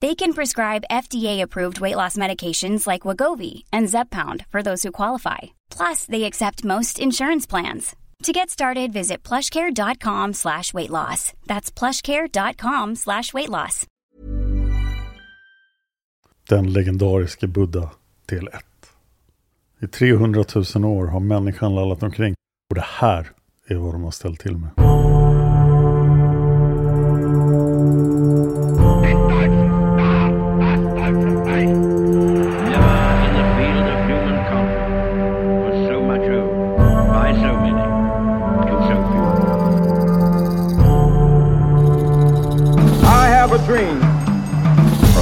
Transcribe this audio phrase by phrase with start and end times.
[0.00, 5.38] They can prescribe FDA-approved weight loss medications like Wagovi and Zepbound for those who qualify.
[5.70, 7.96] Plus, they accept most insurance plans.
[8.24, 11.32] To get started, visit plushcare.com slash weight loss.
[11.46, 13.86] That's plushcare.com slash weight loss.
[16.48, 17.90] Den legendariske Buddha
[18.26, 18.62] del 1.
[19.82, 22.34] I 300 000 år har människan lallat omkring
[22.70, 23.30] och det här
[23.66, 24.87] är vad de har ställt till med.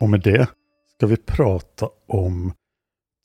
[0.00, 0.48] Och med det
[0.96, 2.52] ska vi prata om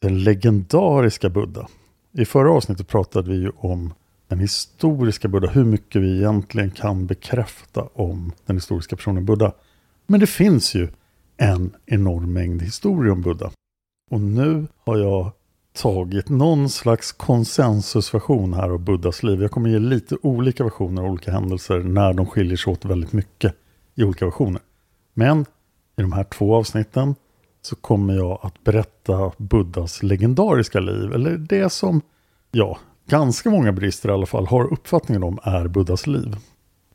[0.02, 1.68] den legendariska Buddha.
[2.12, 3.94] I förra avsnittet pratade vi ju om
[4.28, 9.52] den historiska Buddha, hur mycket vi egentligen kan bekräfta om den historiska personen Buddha.
[10.08, 10.88] Men det finns ju
[11.38, 13.52] en enorm mängd historier om Buddha.
[14.12, 15.32] Och nu har jag
[15.74, 19.42] tagit någon slags konsensusversion här av Buddhas liv.
[19.42, 23.14] Jag kommer ge lite olika versioner av olika händelser när de skiljer sig åt väldigt
[23.14, 23.56] mycket
[23.96, 24.62] i olika versioner.
[25.14, 25.46] Men
[25.98, 27.16] i de här två avsnitten
[27.62, 32.02] så kommer jag att berätta Buddhas legendariska liv, eller det som,
[32.52, 36.36] ja, ganska många brister i alla fall har uppfattningen om är Buddhas liv.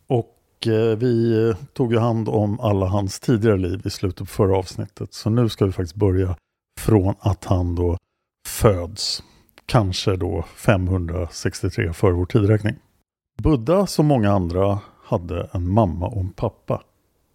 [0.07, 4.59] Och eh, vi tog ju hand om alla hans tidigare liv i slutet på förra
[4.59, 6.37] avsnittet, så nu ska vi faktiskt börja
[6.81, 7.97] från att han då
[8.49, 9.23] föds,
[9.67, 12.75] kanske då 563 före vår tidräkning.
[13.43, 16.83] Buddha, som många andra, hade en mamma och en pappa.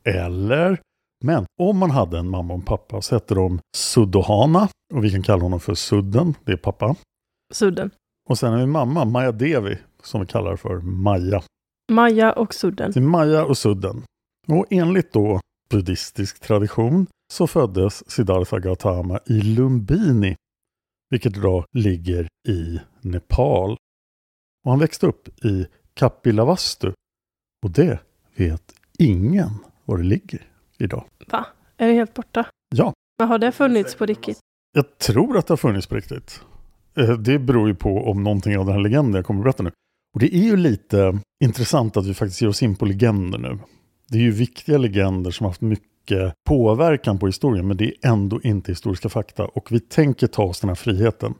[0.03, 0.81] Eller
[1.22, 5.12] men om man hade en mamma och en pappa så hette de Suddhana och vi
[5.12, 6.96] kan kalla honom för Sudden, det är pappa.
[7.54, 7.92] Sudden.
[8.30, 11.44] Och sen har vi mamma, Maya Devi, som vi kallar för Maja.
[11.92, 12.92] Maja och Sudden.
[12.92, 14.04] Det är Maja och Sudden.
[14.48, 15.40] Och enligt då
[15.70, 20.36] buddhistisk tradition så föddes Siddhartha Gautama i Lumbini,
[21.09, 23.72] vilket då ligger i Nepal.
[24.66, 26.94] Och han växte upp i Kapilavastu
[27.64, 28.00] och det
[28.36, 29.50] vet ingen
[29.86, 30.50] var det ligger
[30.81, 31.03] idag.
[31.31, 31.46] Va?
[31.78, 32.46] Är det helt borta?
[32.75, 32.94] Ja.
[33.19, 34.40] Men har det funnits på riktigt?
[34.74, 36.42] Jag tror att det har funnits på riktigt.
[36.97, 39.64] Eh, Det beror ju på om någonting av den här legenden jag kommer att berätta
[39.64, 39.72] nu.
[40.14, 43.59] Och det är ju lite intressant att vi faktiskt ger oss in på legender nu.
[44.09, 48.09] Det är ju viktiga legender som har haft mycket påverkan på historien, men det är
[48.11, 49.46] ändå inte historiska fakta.
[49.46, 51.34] Och vi tänker ta oss den här friheten.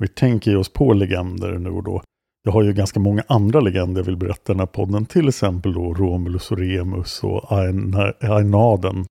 [0.00, 2.02] Vi tänker ge oss på legender nu och då.
[2.42, 5.06] Jag har ju ganska många andra legender jag vill berätta i den här podden.
[5.06, 9.06] Till exempel då Romulus och Remus och Aina- Ainaden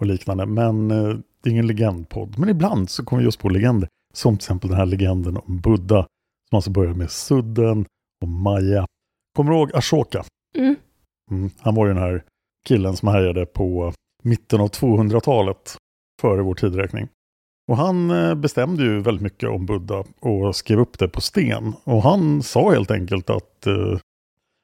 [0.00, 0.46] och liknande.
[0.46, 2.38] Men eh, det är ingen legendpodd.
[2.38, 3.88] Men ibland så kommer vi just på legender.
[4.14, 6.06] Som till exempel den här legenden om Buddha.
[6.50, 7.84] Som alltså börjar med Sudden
[8.22, 8.86] och Maja.
[9.36, 10.24] Kommer du ihåg Ashoka?
[10.58, 10.76] Mm.
[11.30, 12.24] Mm, han var ju den här
[12.66, 13.92] killen som härjade på
[14.22, 15.76] mitten av 200-talet.
[16.20, 17.08] Före vår tidräkning.
[17.70, 21.72] Och han eh, bestämde ju väldigt mycket om Buddha och skrev upp det på sten.
[21.84, 23.98] Och han sa helt enkelt att eh,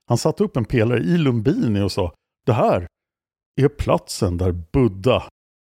[0.09, 2.13] Han satte upp en pelare i Lumbini och sa
[2.47, 2.87] Det här
[3.61, 5.23] är platsen där Buddha,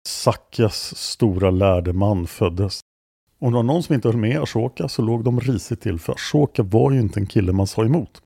[0.08, 2.80] Sakyas stora lärde man, föddes.
[3.38, 6.12] Om det var någon som inte höll med Ashoka så låg de risigt till för
[6.12, 8.22] Ashoka var ju inte en kille man sa emot.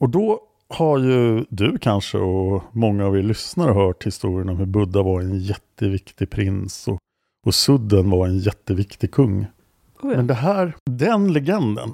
[0.00, 4.66] Och då har ju du kanske och många av er lyssnare hört historien om hur
[4.66, 6.98] Buddha var en jätteviktig prins och,
[7.46, 9.46] och Sudden var en jätteviktig kung.
[10.02, 10.16] Oh ja.
[10.16, 11.92] Men det här, den legenden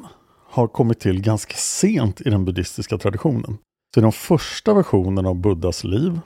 [0.48, 3.58] har kommit till ganska sent i den buddhistiska traditionen.
[3.94, 6.20] Så i de första versionerna av Buddhas liv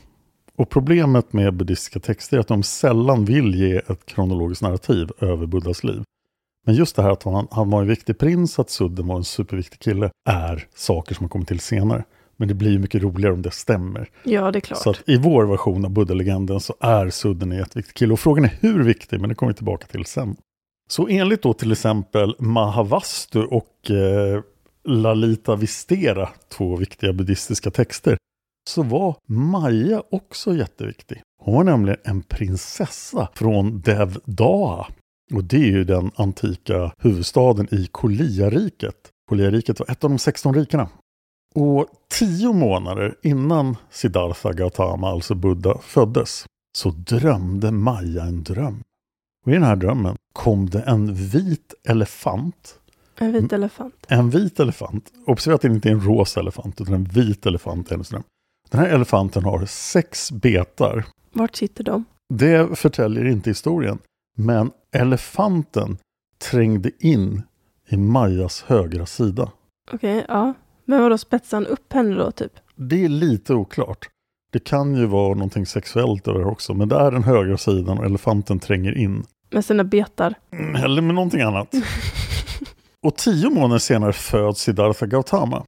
[0.57, 5.47] och problemet med buddhistiska texter är att de sällan vill ge ett kronologiskt narrativ över
[5.47, 6.03] Buddhas liv.
[6.67, 9.25] Men just det här att han, han var en viktig prins, att Sudden var en
[9.25, 12.05] superviktig kille, är saker som har kommit till senare.
[12.41, 14.09] Men det blir mycket roligare om det stämmer.
[14.23, 14.83] Ja, det är klart.
[14.83, 18.13] Så i vår version av Buddha-legenden så är Sudden en jätteviktig kille.
[18.13, 20.37] Och frågan är hur viktig, men det kommer vi tillbaka till sen.
[20.91, 24.43] Så enligt då till exempel Mahavastu och eh,
[24.85, 28.17] Lalita Vistera, två viktiga buddhistiska texter,
[28.71, 31.23] så var Maja också jätteviktig.
[31.43, 34.87] Hon var nämligen en prinsessa från Devdaha.
[35.35, 38.97] Och det är ju den antika huvudstaden i Kolia-riket.
[39.29, 40.89] Kolia-riket var ett av de 16 rikena.
[41.55, 48.83] Och tio månader innan Siddhartha Gautama, alltså Buddha, föddes så drömde Maja en dröm.
[49.47, 52.79] Och i den här drömmen kom det en vit elefant.
[53.19, 53.95] En vit elefant.
[54.09, 55.13] En vit elefant.
[55.27, 58.23] Observera att det inte är en rosa elefant, utan en vit elefant i hennes dröm.
[58.71, 61.05] Den här elefanten har sex betar.
[61.33, 62.05] Vart sitter de?
[62.35, 63.99] Det förtäljer inte historien.
[64.37, 65.99] Men elefanten
[66.39, 67.43] trängde in
[67.89, 69.51] i Majas högra sida.
[69.93, 70.55] Okej, ja.
[70.91, 72.53] Men vadå, spetsade han upp henne då typ?
[72.77, 74.09] Det är lite oklart.
[74.53, 77.99] Det kan ju vara någonting sexuellt över det också, men det är den högra sidan
[77.99, 79.25] och elefanten tränger in.
[79.51, 80.35] Med sina betar?
[80.53, 81.75] Mm, Eller med någonting annat.
[83.03, 85.65] och tio månader senare föds Siddhartha Gautama.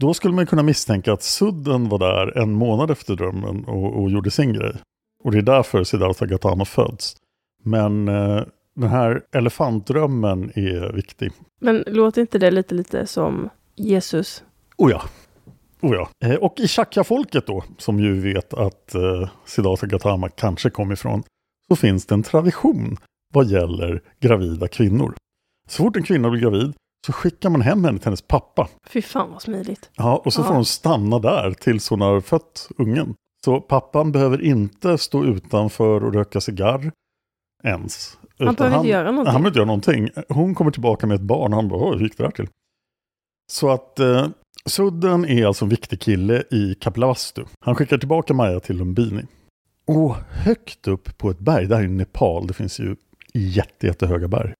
[0.00, 4.10] Då skulle man kunna misstänka att Sudden var där en månad efter drömmen och, och
[4.10, 4.72] gjorde sin grej.
[5.24, 7.16] Och det är därför Siddhartha Gautama föds.
[7.64, 8.42] Men eh,
[8.76, 11.32] den här elefantdrömmen är viktig.
[11.60, 14.42] Men låter inte det lite, lite som Jesus?
[14.78, 15.02] Oh ja.
[15.82, 16.08] Oh ja.
[16.28, 21.22] Eh, och i Shakya-folket då, som ju vet att eh, Siddhartha Gautama kanske kom ifrån,
[21.68, 22.96] så finns det en tradition
[23.34, 25.14] vad gäller gravida kvinnor.
[25.68, 26.72] Så fort en kvinna blir gravid
[27.06, 28.68] så skickar man hem henne till hennes pappa.
[28.88, 29.90] Fy fan vad smidigt.
[29.96, 30.56] Ja, och så får Ja.
[30.56, 33.14] hon stanna där tills hon har fött ungen.
[33.44, 36.92] Så pappan behöver inte stå utanför och röka cigarr
[37.64, 38.18] ens.
[38.38, 39.32] Han behöver inte göra någonting.
[39.32, 40.08] Han behöver inte göra någonting.
[40.28, 41.52] Hon kommer tillbaka med ett barn.
[41.52, 42.48] Han bara, "Oj, hur gick det där till?
[43.52, 44.26] Så att eh,
[44.64, 47.44] Sudden är alltså en viktig kille i Kapilavastu.
[47.60, 49.22] Han skickar tillbaka Maja till Lumbini.
[49.86, 52.96] Och högt upp på ett berg, där i Nepal, det finns ju
[53.34, 54.52] jätte, jättehöga berg.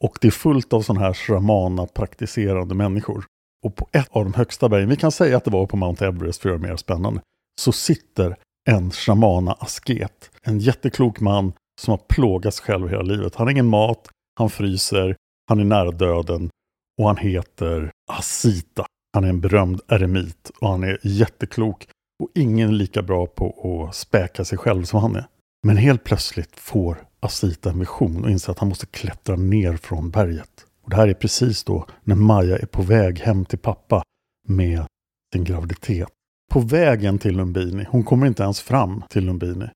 [0.00, 3.24] Och det är fullt av sådana här shramana-praktiserande människor.
[3.66, 6.06] Och på ett av de högsta bergen, vi kan säga att det var på Mount
[6.06, 7.20] Everest för att göra det mer spännande,
[7.60, 8.36] så sitter
[8.68, 10.30] en shramana-asket.
[10.42, 13.34] En jätteklok man som har plågats själv hela livet.
[13.34, 14.08] Han har ingen mat,
[14.38, 15.16] han fryser,
[15.48, 16.50] han är nära döden
[17.00, 18.86] och han heter Asita.
[19.12, 21.88] Han är en berömd eremit och han är jätteklok
[22.22, 25.26] och ingen är lika bra på att späka sig själv som han är.
[25.66, 30.10] Men helt plötsligt får Asita en vision och inser att han måste klättra ner från
[30.10, 30.66] berget.
[30.82, 34.02] Och det här är precis då när Maja är på väg hem till pappa
[34.48, 34.84] med
[35.32, 36.08] sin graviditet.
[36.50, 39.68] På vägen till Lumbini, hon kommer inte ens fram till Lumbini,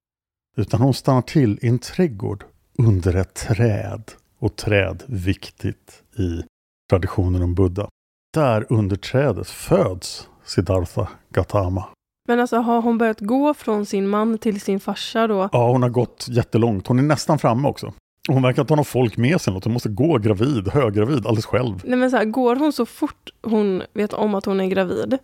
[0.56, 2.44] utan hon stannar till i en trädgård
[2.78, 4.12] under ett träd.
[4.38, 6.42] Och träd viktigt i
[6.90, 7.88] traditionen om Buddha.
[8.34, 11.84] Där under trädet föds Siddhartha Gautama.
[12.28, 15.48] Men alltså har hon börjat gå från sin man till sin farsa då?
[15.52, 16.86] Ja, hon har gått jättelångt.
[16.86, 17.92] Hon är nästan framme också.
[18.28, 19.52] Hon verkar inte ha någon folk med sig.
[19.52, 19.64] Något.
[19.64, 21.80] Hon måste gå gravid, höggravid, alldeles själv.
[21.84, 25.18] Nej men så här, går hon så fort hon vet om att hon är gravid?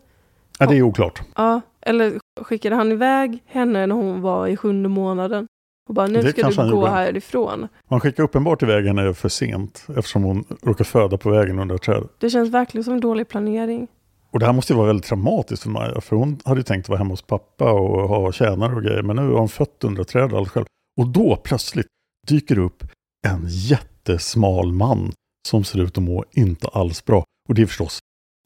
[0.58, 1.22] Ja, det är oklart.
[1.36, 5.46] Ja, eller skickade han iväg henne när hon var i sjunde månaden?
[5.90, 7.68] Och bara, nu Det ska du han gå härifrån.
[7.88, 12.10] Man skickar uppenbart iväg henne för sent eftersom hon råkar föda på vägen under trädet.
[12.18, 13.88] Det känns verkligen som dålig planering.
[14.30, 16.00] Och det här måste ju vara väldigt traumatiskt för Maja.
[16.00, 19.02] För hon hade ju tänkt vara hemma hos pappa och ha tjänare och grejer.
[19.02, 20.66] Men nu har hon fött under trädet alldeles själv.
[21.00, 21.86] Och då plötsligt
[22.28, 22.84] dyker det upp
[23.28, 25.12] en jättesmal man
[25.48, 27.24] som ser ut att må inte alls bra.
[27.48, 27.98] Och det är förstås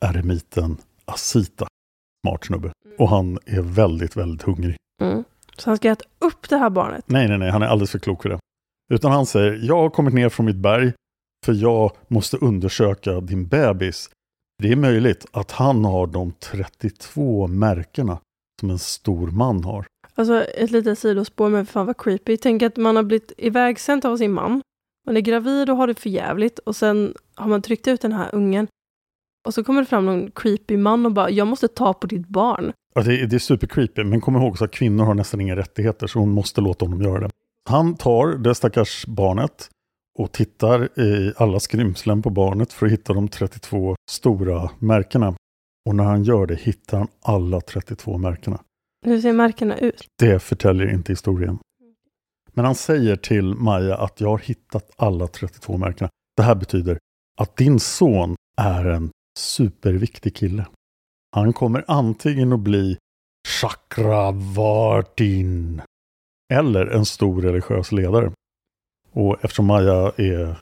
[0.04, 1.66] eremiten Asita.
[2.26, 2.72] Smart snubbe.
[2.98, 4.76] Och han är väldigt, väldigt hungrig.
[5.58, 7.04] Så han ska äta upp det här barnet.
[7.06, 8.38] Nej, nej, nej, han är alldeles för klok för det.
[8.92, 10.92] Utan han säger, jag har kommit ner från mitt berg
[11.44, 14.11] för jag måste undersöka din bebis.
[14.62, 18.18] Det är möjligt att han har de 32 märkena
[18.61, 19.87] som en stor man har.
[20.14, 22.37] Alltså ett litet sidospår, men fan vad creepy.
[22.37, 24.62] Tänk att man har blivit ivägsänd av sin man.
[25.06, 28.12] Man är gravid och har det för jävligt och sen har man tryckt ut den
[28.12, 28.66] här ungen.
[29.46, 32.28] Och så kommer det fram någon creepy man och bara, jag måste ta på ditt
[32.28, 32.73] barn.
[32.94, 35.56] Ja, det, är- det är supercreepy, men kom ihåg också att kvinnor har nästan inga
[35.56, 37.30] rättigheter, så hon måste låta honom göra det.
[37.70, 39.68] Han tar det stackars barnet
[40.18, 45.34] och tittar i alla skrymslen på barnet för att hitta de 32 stora märkena.
[45.88, 48.60] Och när han gör det hittar han alla 32 märkena.
[49.06, 50.06] Hur ser märkena ut?
[50.18, 51.58] Det förtäljer inte historien.
[52.52, 56.10] Men han säger till Maja att jag har hittat alla 32 märkena.
[56.36, 56.98] Det här betyder
[57.38, 60.66] att din son är en superviktig kille.
[61.34, 62.98] Han kommer antingen att bli
[63.60, 65.82] Chakravartin
[66.52, 68.32] eller en stor religiös ledare.
[69.12, 70.58] Och eftersom Maja är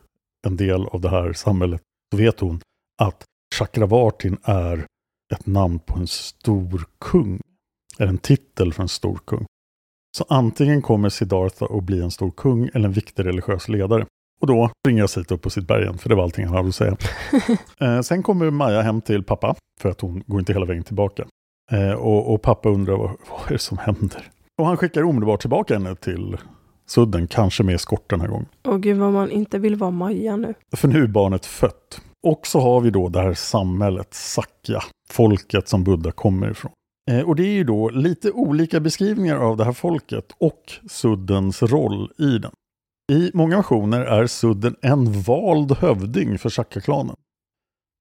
[0.46, 2.60] en del av det här samhället så vet hon
[3.02, 3.24] att
[3.54, 4.86] Chakravartin är
[5.34, 7.40] ett namn på en stor kung.
[7.98, 9.46] Är en titel för en stor kung.
[10.16, 14.06] Så antingen kommer Siddhartha att bli en stor kung eller en viktig religiös ledare.
[14.42, 16.68] Och då springer Sita upp på sitt berg igen, för det var allting han hade
[16.68, 16.96] att säga.
[17.80, 21.24] eh, sen kommer Maja hem till pappa, för att hon går inte hela vägen tillbaka.
[21.72, 24.30] Eh, och, och pappa undrar vad, vad är det som händer?
[24.60, 26.36] Och han skickar omedelbart tillbaka henne till
[26.86, 28.46] sudden, kanske med skort den här gången.
[28.68, 30.54] Åh gud vad man inte vill vara Maja nu.
[30.76, 32.00] För nu är barnet fött.
[32.26, 36.72] Och så har vi då det här samhället, Sakya, folket som Buddha kommer ifrån.
[37.10, 41.62] Eh, och det är ju då lite olika beskrivningar av det här folket och suddens
[41.62, 42.52] roll i den.
[43.12, 47.16] I många versioner är sudden en vald hövding för Sakya-klanen.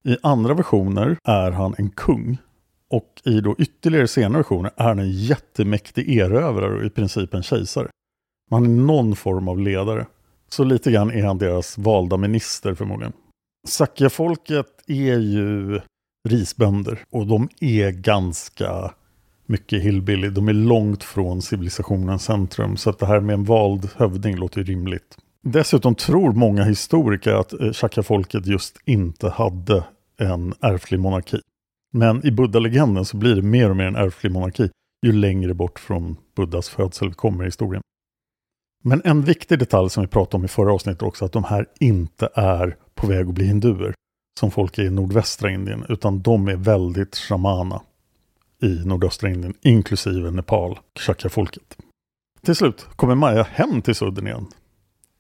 [0.06, 2.38] I andra versioner är han en kung.
[2.90, 7.44] Och i då ytterligare senare versioner är han en jättemäktig erövrare och i princip en
[7.44, 7.88] kejsare.
[8.52, 10.06] Han är någon form av ledare.
[10.50, 13.14] Så lite grann är han deras valda minister förmodligen.
[13.68, 15.80] Sakya-folket är ju
[16.30, 18.94] risbönder och de är ganska
[19.46, 20.30] mycket hillbilly.
[20.30, 24.64] De är långt från civilisationens centrum så att det här med en vald hövding låter
[24.64, 25.18] rimligt.
[25.44, 29.84] Dessutom tror många historiker att eh, Chaka-folket just inte hade
[30.18, 31.40] en ärftlig monarki.
[31.94, 34.70] Men i Buddha-legenden så blir det mer och mer en ärftlig monarki
[35.06, 37.82] ju längre bort från Buddhas födsel vi kommer i historien.
[38.84, 41.66] Men en viktig detalj som vi pratade om i förra avsnittet också, att de här
[41.80, 43.94] inte är på väg att bli hinduer,
[44.40, 47.82] som folk är i nordvästra Indien, utan de är väldigt shamana
[48.62, 51.78] i nordöstra Indien, inklusive Nepal, Shakya-folket.
[52.42, 54.48] Till slut kommer Maja hem till Sudden igen.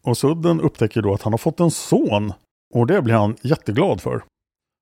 [0.04, 2.34] Och Sudden upptäcker då att han har fått en son,
[2.74, 4.24] och det blir han jätteglad för.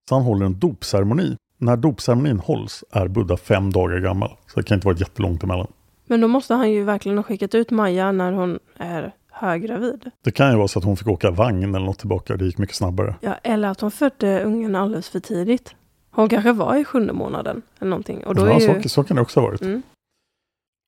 [0.09, 1.35] Så han håller en dopceremoni.
[1.57, 5.67] När dopceremonin hålls är Buddha fem dagar gammal, så det kan inte vara jättelångt emellan.
[6.07, 10.11] Men då måste han ju verkligen ha skickat ut Maja när hon är höggravid.
[10.23, 12.57] Det kan ju vara så att hon fick åka vagn eller något tillbaka, det gick
[12.57, 13.15] mycket snabbare.
[13.21, 15.75] Ja, eller att hon födde ungen alldeles för tidigt.
[16.19, 18.23] Hon kanske var i sjunde månaden eller någonting.
[18.23, 18.83] Och då ja, är ju...
[18.83, 19.61] så, så kan det också ha varit.
[19.61, 19.81] Mm.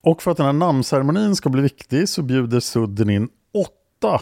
[0.06, 4.18] Och för att den här namnceremonin ska bli viktig så bjuder Sudden in åtta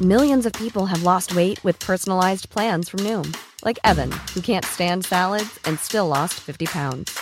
[0.00, 3.32] Millions of people have lost weight with personalized plans from Noom,
[3.64, 7.18] like Evan, who can't stand salads and still lost 50 pounds.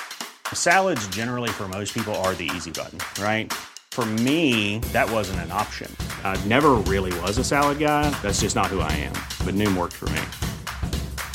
[0.52, 3.52] Salads, generally, for most people, are the easy button, right?
[3.92, 5.90] For me, that wasn't an option.
[6.24, 8.10] I never really was a salad guy.
[8.22, 9.14] That's just not who I am.
[9.44, 10.45] But Noom worked for me.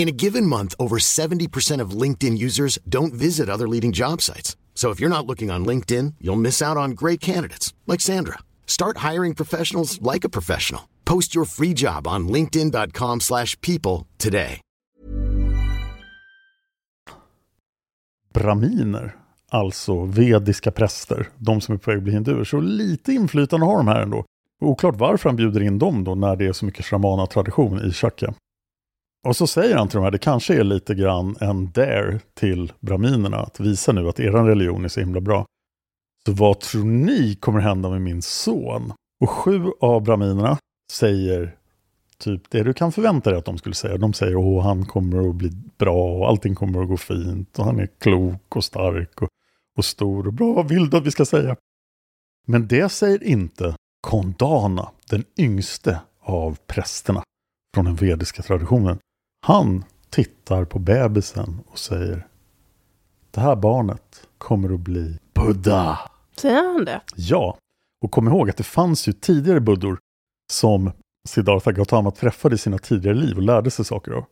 [0.00, 4.56] In a given month, over 70% of LinkedIn users don't visit other leading job sites.
[4.74, 8.38] So if you're not looking on LinkedIn, you'll miss out on great candidates like Sandra.
[8.66, 10.82] Start hiring professionals like a professional.
[11.04, 14.60] Post your free job on linkedin.com/people today.
[18.34, 19.16] braminer,
[19.50, 22.44] alltså vediska präster, de som är på väg att bli hinduer.
[22.44, 24.24] Så lite inflytande har de här ändå.
[24.60, 28.34] Oklart varför han bjuder in dem då när det är så mycket shamana-tradition i Shakya.
[29.28, 32.72] Och så säger han till de här, det kanske är lite grann en dare till
[32.80, 35.46] braminerna att visa nu att er religion är så himla bra.
[36.26, 38.92] Så vad tror ni kommer hända med min son?
[39.20, 40.58] Och sju av braminerna
[40.92, 41.56] säger
[42.18, 43.96] typ det du kan förvänta dig att de skulle säga.
[43.96, 47.64] De säger att han kommer att bli bra och allting kommer att gå fint och
[47.64, 49.28] han är klok och stark och,
[49.78, 50.52] och stor och bra.
[50.52, 51.56] Vad vill du att vi ska säga?
[52.46, 57.22] Men det säger inte Kondana, den yngste av prästerna
[57.74, 58.98] från den vediska traditionen.
[59.40, 62.26] Han tittar på bebisen och säger
[63.30, 65.98] Det här barnet kommer att bli Buddha.
[66.36, 67.00] Säger han det?
[67.16, 67.58] Ja,
[68.04, 69.98] och kom ihåg att det fanns ju tidigare buddor
[70.52, 70.92] som
[71.28, 74.24] Siddhartha Gautama träffade i sina tidigare liv och lärde sig saker av.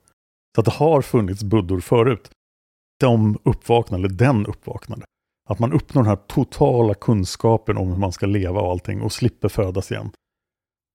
[0.55, 2.31] Så att det har funnits buddor förut.
[3.01, 5.05] de uppvaknade, eller den uppvaknade.
[5.49, 9.13] Att man uppnår den här totala kunskapen om hur man ska leva och allting och
[9.13, 10.11] slipper födas igen.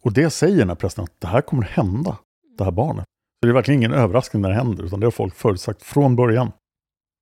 [0.03, 2.17] Och det säger den här prästen att det här kommer hända,
[2.57, 3.05] det här barnet.
[3.43, 6.15] Så det är verkligen ingen överraskning när det händer, utan det har folk förutsagt från
[6.15, 6.51] början.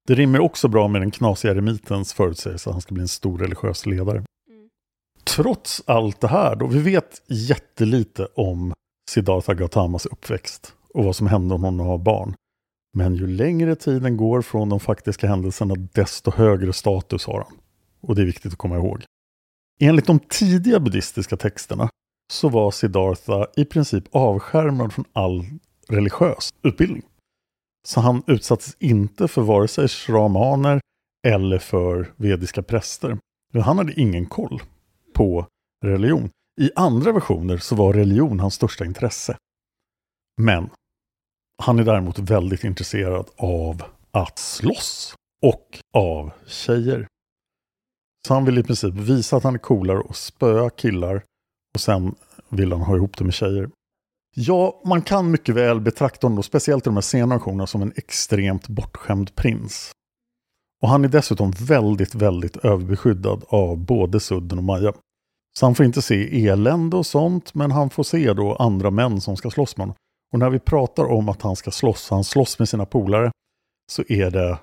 [0.08, 3.38] Det rimmar också bra med den knasiga eremitens förutsägelse att han ska bli en stor
[3.38, 4.24] religiös ledare.
[5.24, 8.74] Trots allt det här, då vi vet jättelite om
[9.10, 12.36] Siddhartha Gautamas uppväxt och vad som hände om honom var barn.
[12.98, 17.58] Men ju längre tiden går från de faktiska händelserna, desto högre status har han.
[18.02, 19.04] Och det är viktigt att komma ihåg.
[19.80, 21.90] Enligt de tidiga buddhistiska texterna
[22.34, 25.46] så var Siddhartha i princip avskärmad från all
[25.92, 27.04] religiös utbildning.
[27.88, 30.82] Så han utsattes inte för vare sig shramaner
[31.28, 33.18] eller för vediska präster.
[33.54, 34.62] Han hade ingen koll
[35.14, 35.48] på
[35.86, 36.30] religion.
[36.62, 39.38] I andra versioner så var religion hans största intresse.
[40.42, 40.70] Men
[41.64, 47.08] han är däremot väldigt intresserad av att slåss och av tjejer.
[48.28, 51.24] Så han vill i princip visa att han är coolare och spöa killar
[51.74, 52.16] och sen
[52.50, 53.70] vill han ha ihop det med tjejer.
[54.36, 57.94] Ja, man kan mycket väl betrakta honom, speciellt i de här senare versionerna, som en
[57.96, 59.92] extremt bortskämd prins.
[60.82, 64.94] Och han är dessutom väldigt, väldigt överbeskyddad av både Sudden och Maja.
[65.60, 69.22] Så han får inte se elände och sånt, men han får se då andra män
[69.22, 69.96] som ska slåss med honom.
[70.34, 73.32] Och när vi pratar om att han ska slåss, han slåss med sina polare,
[73.92, 74.60] så är det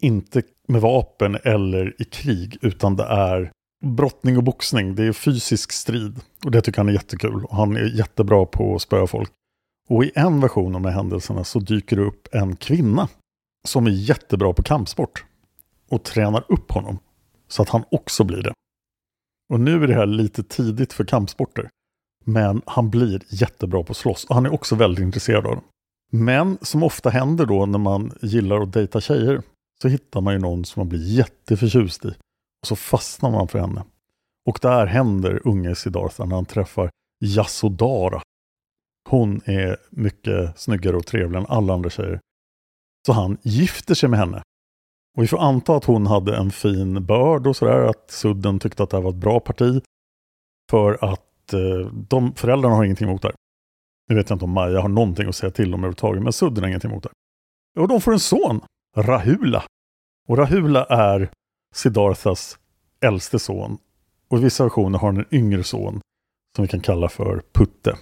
[0.00, 3.52] inte med vapen eller i krig, utan det är
[3.84, 4.94] brottning och boxning.
[4.94, 6.20] Det är fysisk strid.
[6.44, 7.44] Och det tycker han är jättekul.
[7.44, 9.30] Och han är jättebra på att spöa folk.
[9.88, 13.08] Och i en version av de här händelserna så dyker det upp en kvinna
[13.68, 15.24] som är jättebra på kampsport.
[15.88, 16.98] Och tränar upp honom.
[17.48, 18.52] Så att han också blir det.
[19.52, 21.68] Och nu är det här lite tidigt för kampsporter.
[22.24, 24.24] Men han blir jättebra på att slåss.
[24.24, 25.62] Och han är också väldigt intresserad av det.
[26.12, 29.42] Men som ofta händer då när man gillar att dejta tjejer.
[29.82, 32.14] Så hittar man ju någon som man blir jätteförtjust i.
[32.62, 33.84] Och så fastnar man för henne.
[34.46, 36.90] Och där händer unge Siddhartha när han träffar
[37.24, 38.22] Yasodhara.
[39.08, 42.20] Hon är mycket snyggare och trevligare än alla andra tjejer.
[43.06, 44.42] Så han gifter sig med henne.
[45.16, 48.82] Och vi får anta att hon hade en fin börd och sådär, att Sudden tyckte
[48.82, 49.82] att det här var ett bra parti.
[50.70, 53.34] För att eh, de föräldrarna har ingenting emot det här.
[54.08, 56.64] Nu vet jag inte om Maja har någonting att säga till om överhuvudtaget, men Sudden
[56.64, 57.82] har ingenting emot det här.
[57.82, 58.60] Och de får en son,
[58.96, 59.64] Rahula.
[60.28, 61.30] Och Rahula är
[61.74, 62.58] Siddharthas
[63.00, 63.78] äldste son.
[64.28, 66.00] Och i vissa versioner har han en yngre son
[66.56, 67.96] som vi kan kalla för Putte.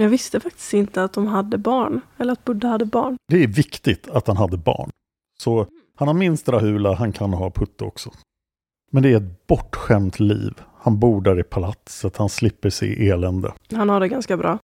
[0.00, 3.16] Jag visste faktiskt inte att de hade barn, eller att Buddha hade barn.
[3.28, 4.90] Det är viktigt att han hade barn.
[5.40, 8.10] Så han har minst Rahula, han kan ha Putte också.
[8.90, 10.52] Men det är ett bortskämt liv.
[10.76, 13.52] Han bor där i palatset, han slipper se elände.
[13.70, 14.58] Han har det ganska bra.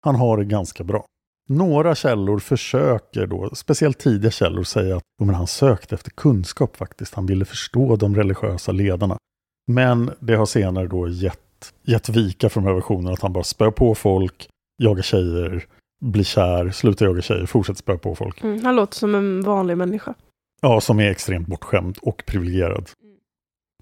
[0.00, 1.04] Han har det ganska bra.
[1.50, 6.76] Några källor försöker då, speciellt tidiga källor, säga att jo, men han sökte efter kunskap
[6.76, 7.14] faktiskt.
[7.14, 9.18] Han ville förstå de religiösa ledarna.
[9.66, 13.44] Men det har senare då gett, gett vika för de här versionerna att han bara
[13.44, 14.48] spör på folk,
[14.82, 15.66] jagar tjejer,
[16.00, 18.42] blir kär, slutar jaga tjejer, fortsätter spöa på folk.
[18.42, 20.14] Mm, han låter som en vanlig människa.
[20.60, 22.90] Ja, som är extremt bortskämd och privilegierad.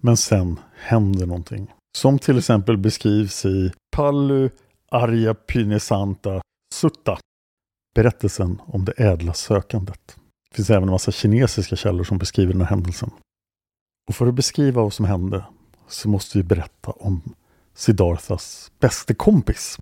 [0.03, 1.73] Men sen händer någonting.
[1.99, 4.51] Som till exempel beskrivs i Pallu
[4.91, 6.43] Arya Pynesanta
[6.75, 7.19] Sutta.
[7.97, 10.17] Berättelsen om det ädla sökandet.
[10.51, 13.11] Det finns även en massa kinesiska källor som beskriver den här händelsen.
[14.09, 15.45] Och för att beskriva vad som hände
[15.89, 17.23] så måste vi berätta om
[17.75, 19.79] Siddharthas bäste kompis.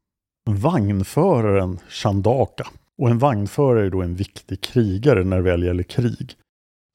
[0.50, 2.66] Vagnföraren Chandaka.
[3.03, 6.35] Och en vagnförare är då en viktig krigare när det väl gäller krig.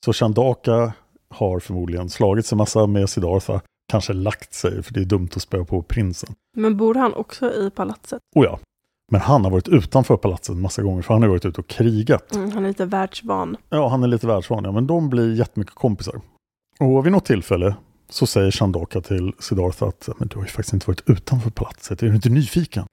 [0.06, 0.94] Så Chandaka
[1.30, 3.62] har förmodligen slagit sig massa med Siddhartha.
[3.92, 6.36] Kanske lagt sig, för det är dumt att spöa på prinsen.
[6.58, 8.20] Men bor han också i palatset?
[8.36, 8.60] Oh ja.
[9.10, 11.68] Men han har varit utanför palatset en massa gånger, för han har varit ute och
[11.68, 12.36] krigat.
[12.36, 13.58] Mm, han är lite världsvan.
[13.70, 14.72] Ja, han är lite världsvan, ja.
[14.72, 16.22] Men de blir jättemycket kompisar.
[16.80, 17.76] Och vid något tillfälle
[18.10, 22.04] så säger Chandaka till Siddhartha att men du har ju faktiskt inte varit utanför palatset.
[22.04, 22.84] Är du inte nyfiken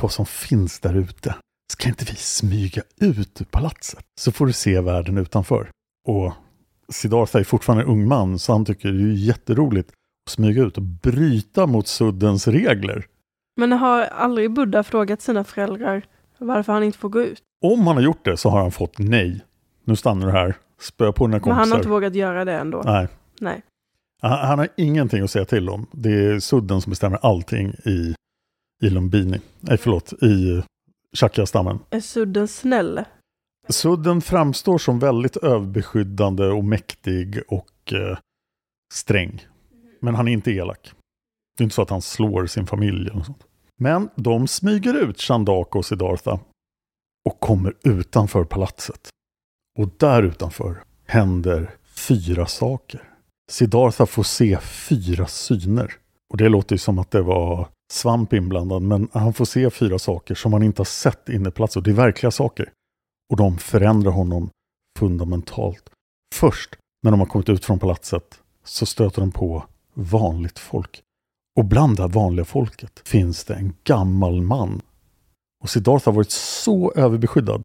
[0.00, 1.34] på vad som finns där ute?
[1.72, 4.04] Ska inte vi smyga ut ur palatset?
[4.20, 5.70] Så får du se världen utanför.
[6.08, 6.32] Och
[6.88, 10.76] Siddhartha är fortfarande en ung man, så han tycker det är jätteroligt att smyga ut
[10.76, 13.06] och bryta mot suddens regler.
[13.56, 16.02] Men har aldrig Buddha frågat sina föräldrar
[16.38, 17.42] varför han inte får gå ut?
[17.62, 19.44] Om han har gjort det så har han fått nej.
[19.84, 21.50] Nu stannar du här, spö på dina kompisar.
[21.50, 22.82] Men han har inte vågat göra det ändå?
[22.84, 23.08] Nej.
[23.40, 23.62] Nej.
[24.22, 25.86] Han, han har ingenting att säga till om.
[25.92, 28.14] Det är sudden som bestämmer allting i,
[28.82, 29.40] i Lumbini.
[29.60, 30.62] Nej, förlåt, i
[31.16, 31.78] Shakya-stammen.
[31.90, 33.04] Är sudden snäll?
[33.68, 38.18] Sudden framstår som väldigt överbeskyddande och mäktig och eh,
[38.94, 39.46] sträng.
[40.00, 40.92] Men han är inte elak.
[41.56, 43.44] Det är inte så att han slår sin familj eller något sånt.
[43.76, 46.40] Men de smyger ut Chandaka och Siddhartha
[47.24, 49.08] och kommer utanför palatset.
[49.78, 53.08] Och där utanför händer fyra saker.
[53.50, 55.94] Siddhartha får se fyra syner.
[56.32, 59.98] Och det låter ju som att det var svamp inblandad, men han får se fyra
[59.98, 61.76] saker som han inte har sett inne på plats.
[61.76, 62.72] Och det är verkliga saker.
[63.30, 64.50] Och de förändrar honom
[64.98, 65.90] fundamentalt.
[66.34, 71.02] Först när de har kommit ut från palatset så stöter de på vanligt folk.
[71.60, 74.82] Och bland det här vanliga folket finns det en gammal man.
[75.62, 77.62] Och Siddhartha har varit så överbeskyddad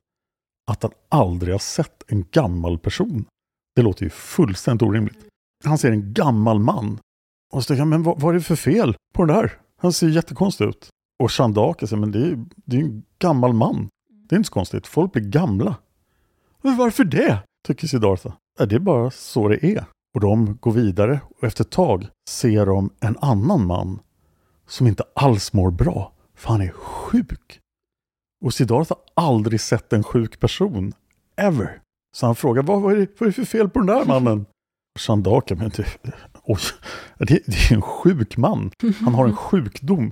[0.72, 3.26] att han aldrig har sett en gammal person.
[3.76, 5.18] Det låter ju fullständigt orimligt.
[5.66, 7.00] Han ser en gammal man.
[7.54, 9.52] Och så tänker han, men vad, vad är det för fel på den där?
[9.82, 10.90] Han ser jättekonstig ut.
[11.24, 13.90] Och Chandaka säger, men det är, det är en gammal man.
[14.10, 15.76] Det är inte så konstigt, folk blir gamla.
[16.62, 17.40] Men varför det?
[17.68, 18.34] Tycker Siddhartha.
[18.60, 19.86] Ja, det är bara så det är.
[20.16, 24.00] Och de går vidare och efter ett tag ser de en annan man
[24.68, 27.60] som inte alls mår bra, för han är sjuk.
[28.46, 30.94] Och Siddhartha har aldrig sett en sjuk person.
[31.38, 31.82] Ever.
[32.18, 34.06] Så han frågar, vad, vad, är, det, vad är det för fel på den där
[34.06, 34.46] mannen?
[35.00, 35.86] Shandaka men det,
[36.44, 36.60] oj,
[37.18, 38.72] det, det är en sjuk man.
[39.00, 40.12] Han har en sjukdom.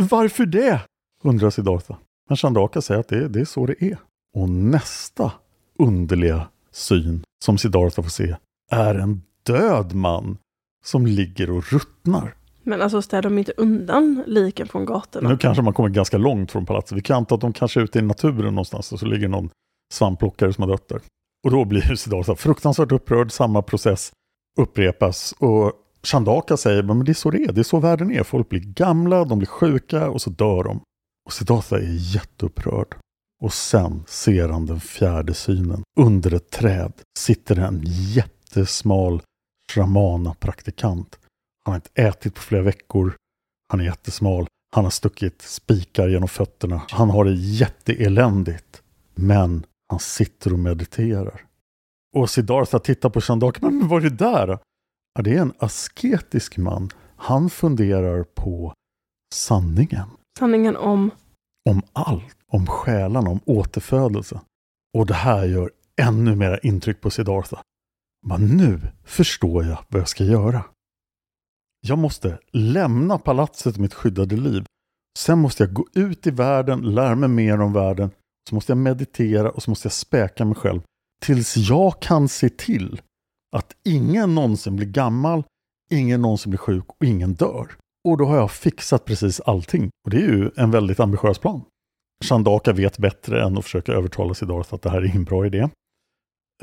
[0.00, 0.80] Varför det?
[1.22, 1.98] undrar Siddhartha.
[2.28, 3.98] Men Chandaka säger att det, det är så det är.
[4.36, 5.32] Och nästa
[5.78, 8.36] underliga syn som Siddhartha får se
[8.70, 10.38] är en död man
[10.84, 12.34] som ligger och ruttnar.
[12.62, 15.28] Men alltså städar de inte undan liken från gatorna?
[15.28, 16.98] Nu kanske man kommer ganska långt från palatset.
[16.98, 19.50] Vi kan anta att de kanske är ute i naturen någonstans och så ligger någon
[19.92, 21.00] svampplockare som har dött där.
[21.44, 24.12] Och då blir Siddhartha fruktansvärt upprörd, samma process
[24.60, 28.22] upprepas och Chandaka säger men det är så det är, det är så världen är.
[28.22, 30.80] Folk blir gamla, de blir sjuka och så dör de.
[31.26, 32.94] Och Siddhartha är jätteupprörd.
[33.42, 35.82] Och sen ser han den fjärde synen.
[35.98, 39.22] Under ett träd sitter en jättesmal
[39.74, 41.18] shramana-praktikant.
[41.64, 43.16] Han har inte ätit på flera veckor.
[43.68, 44.46] Han är jättesmal.
[44.74, 46.82] Han har stuckit spikar genom fötterna.
[46.90, 48.82] Han har det jätteeländigt.
[49.14, 51.44] Men han sitter och mediterar.
[52.16, 53.58] Och Siddhartha tittar på Chandaka.
[53.62, 54.58] Men vad är det där?
[55.14, 56.90] Ja, det är en asketisk man.
[57.16, 58.74] Han funderar på
[59.34, 60.08] sanningen.
[60.38, 61.10] Sanningen om?
[61.70, 62.36] Om allt.
[62.46, 64.40] Om själarna, om återfödelse.
[64.98, 67.62] Och det här gör ännu mera intryck på Siddhartha.
[68.26, 70.64] Men nu förstår jag vad jag ska göra.
[71.86, 74.64] Jag måste lämna palatset mitt skyddade liv.
[75.18, 78.10] Sen måste jag gå ut i världen, lära mig mer om världen.
[78.48, 80.80] Så måste jag meditera och så måste jag späka mig själv.
[81.22, 83.00] Tills jag kan se till
[83.56, 85.44] att ingen någonsin blir gammal,
[85.90, 87.76] ingen någonsin blir sjuk och ingen dör.
[88.08, 89.90] Och då har jag fixat precis allting.
[90.04, 91.62] Och det är ju en väldigt ambitiös plan.
[92.24, 95.68] Shandaka vet bättre än att försöka övertala Siddhartha att det här är ingen bra idé.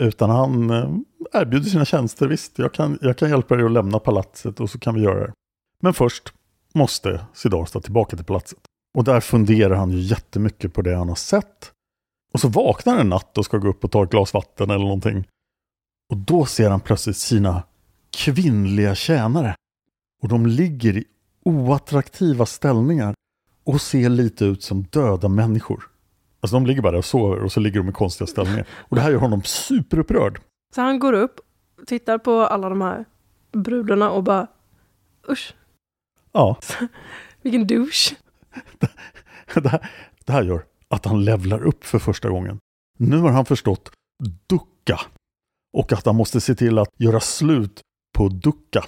[0.02, 0.90] Utan han eh,
[1.42, 2.28] erbjuder sina tjänster.
[2.28, 5.28] Visst, jag kan, jag kan hjälpa dig att lämna palatset och så kan vi göra
[5.28, 5.34] det.
[5.82, 6.34] Men först
[6.74, 8.60] måste Siddhartha tillbaka till palatset.
[8.98, 11.72] Och där funderar han ju jättemycket på det han har sett.
[12.34, 14.86] Och så vaknar en natt och ska gå upp och ta ett glas vatten eller
[14.86, 15.28] någonting.
[16.10, 17.64] Och då ser han plötsligt sina
[18.12, 19.56] kvinnliga tjänare.
[20.22, 21.04] Och de ligger i
[21.46, 23.16] oattraktiva ställningar
[23.64, 25.91] och ser lite ut som döda människor.
[26.42, 28.68] Alltså de ligger bara där och sover och så ligger de i konstiga ställningar.
[28.72, 30.42] Och det här gör honom superupprörd.
[30.76, 31.40] Så han går upp,
[31.88, 33.06] tittar på alla de här
[33.52, 34.48] brudarna och bara
[35.30, 35.54] usch.
[36.32, 36.60] Ja.
[37.42, 38.16] Vilken douche.
[39.54, 39.92] Det här,
[40.26, 42.60] det här gör att han levlar upp för första gången.
[42.98, 43.92] Nu har han förstått
[44.48, 45.00] ducka.
[45.74, 47.82] Och att han måste se till att göra slut
[48.18, 48.86] på ducka.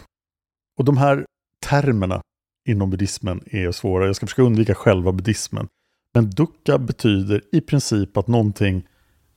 [0.80, 1.26] Och de här
[1.66, 2.22] termerna
[2.70, 4.06] inom buddhismen är svåra.
[4.06, 5.68] Jag ska försöka undvika själva buddhismen.
[6.14, 8.88] Men ducka betyder i princip att någonting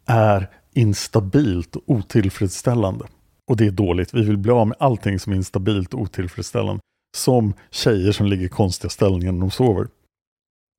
[0.06, 3.06] är instabilt och otillfredsställande.
[3.48, 4.14] Och det är dåligt.
[4.14, 6.80] Vi vill bli av med allting som är instabilt och otillfredsställande.
[7.16, 9.88] Som tjejer som ligger i konstiga ställningar när de sover.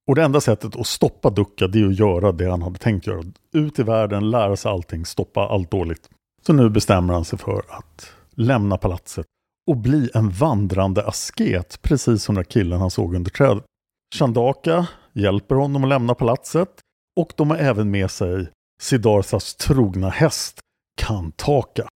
[0.08, 3.08] Och det enda sättet att stoppa Ducka det är att göra det han hade tänkt
[3.08, 3.24] göra.
[3.54, 6.10] Ut i världen, lära sig allting, stoppa allt dåligt.
[6.46, 9.26] Så nu bestämmer han sig för att lämna palatset
[9.68, 13.64] och bli en vandrande asket, precis som den killen han såg under trädet.
[14.16, 16.70] Chandaka hjälper honom att lämna palatset
[17.16, 18.50] och de har även med sig
[18.82, 20.60] Siddharthas trogna häst
[21.02, 21.88] Kantaka.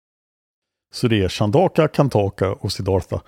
[0.94, 3.22] Så det är Chandaka, Kantaka och Siddhartha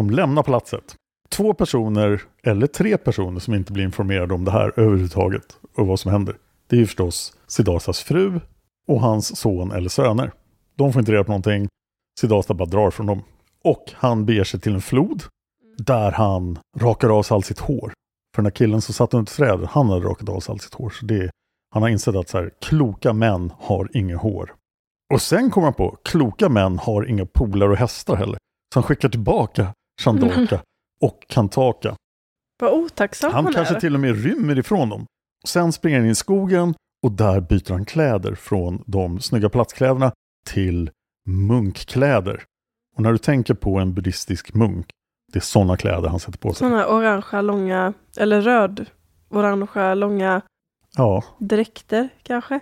[0.00, 0.94] som lämnar palatset.
[1.30, 6.00] Två personer, eller tre personer som inte blir informerade om det här överhuvudtaget och vad
[6.00, 6.36] som händer.
[6.66, 8.40] Det är ju förstås Siddharthas fru
[8.88, 10.32] och hans son eller söner.
[10.76, 11.68] De får inte reda på någonting.
[12.20, 13.22] Siddhartha bara drar från dem.
[13.64, 15.22] Och han beger sig till en flod
[15.78, 17.92] där han rakar av sig allt sitt hår.
[18.34, 20.74] För den här killen som satt under trädet, han hade rakat av sig allt sitt
[20.74, 20.90] hår.
[20.90, 21.30] Så det,
[21.70, 24.54] han har insett att så här, kloka män har inget hår.
[25.14, 28.38] Och sen kommer han på, kloka män har inga polar och hästar heller.
[28.74, 30.62] Så han skickar tillbaka Chandaka
[31.00, 31.96] och Kantaka.
[32.60, 33.80] Vad otacksam Han han kanske är.
[33.80, 35.06] till och med rymmer ifrån dem.
[35.46, 40.12] Sen springer han in i skogen och där byter han kläder från de snygga platskläderna
[40.46, 40.90] till
[41.28, 42.44] munkkläder.
[42.96, 44.86] Och när du tänker på en buddhistisk munk,
[45.32, 46.58] det är sådana kläder han sätter på sig.
[46.58, 48.86] Sådana orangea långa, eller röd,
[49.30, 50.40] orangea långa
[50.96, 52.60] Ja, dräkter kanske.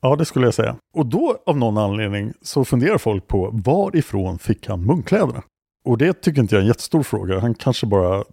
[0.00, 0.76] ja, det skulle jag säga.
[0.96, 5.42] Och då av någon anledning så funderar folk på varifrån fick han munkkläderna?
[5.84, 7.40] Och det tycker inte jag är en jättestor fråga.
[7.40, 8.24] Han kanske bara,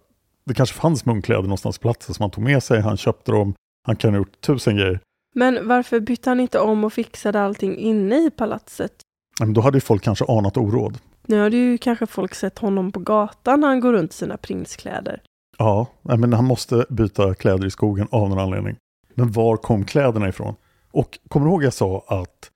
[0.44, 3.54] det kanske fanns munkkläder någonstans på platsen som han tog med sig, han köpte dem,
[3.86, 5.00] han kan ha gjort tusen grejer.
[5.34, 8.92] Men varför bytte han inte om och fixade allting inne i palatset?
[9.40, 10.98] Men då hade ju folk kanske anat oråd.
[11.26, 14.36] Nu har ju kanske folk sett honom på gatan när han går runt i sina
[14.36, 15.22] prinskläder.
[15.58, 18.76] Ja, men han måste byta kläder i skogen av någon anledning.
[19.14, 20.54] Men var kom kläderna ifrån?
[20.90, 22.50] Och kommer du ihåg jag sa att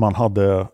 [0.00, 0.66] man hade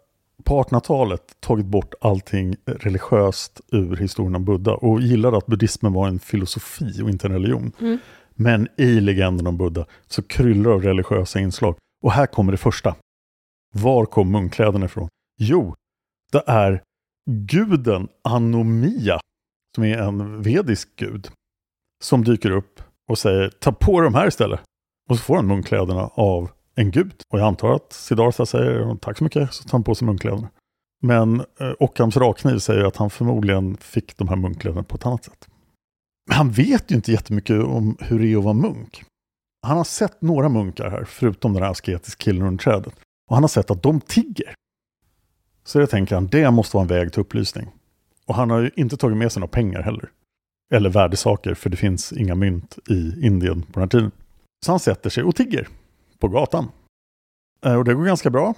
[0.45, 6.09] på 1800-talet tagit bort allting religiöst ur historien om Buddha och gillade att buddhismen var
[6.09, 7.73] en filosofi och inte en religion.
[7.81, 7.99] Mm.
[8.35, 11.77] Men i legenden om Buddha så kryllar av religiösa inslag.
[12.03, 12.95] Och här kommer det första.
[13.75, 15.09] Var kom munkkläderna ifrån?
[15.39, 15.75] Jo,
[16.33, 16.83] det är
[17.31, 19.21] guden Anomia,
[19.75, 21.29] som är en vedisk gud,
[22.05, 24.61] som dyker upp och säger ta på dig de här istället.
[25.11, 27.15] Och så får han munkkläderna av en gud.
[27.33, 30.49] Och jag antar att Siddhartha säger tack så mycket, så tar han på sig munkkläderna.
[31.03, 35.25] Men eh, Ockhams rakkniv säger att han förmodligen fick de här munkkläderna på ett annat
[35.25, 35.49] sätt.
[36.29, 39.05] Men han vet ju inte jättemycket om hur det är att vara munk.
[39.67, 42.95] Han har sett några munkar här, förutom den här asketiska killen under trädet.
[43.31, 44.55] Och han har sett att de tigger.
[45.65, 47.69] Så det tänker han, det måste vara en väg till upplysning.
[48.27, 50.11] Och han har ju inte tagit med sig några pengar heller.
[50.75, 54.11] Eller värdesaker, för det finns inga mynt i Indien på den här tiden.
[54.67, 55.69] Så han sätter sig och tigger
[56.19, 56.69] på gatan.
[57.65, 58.55] Eh, och det går ganska bra.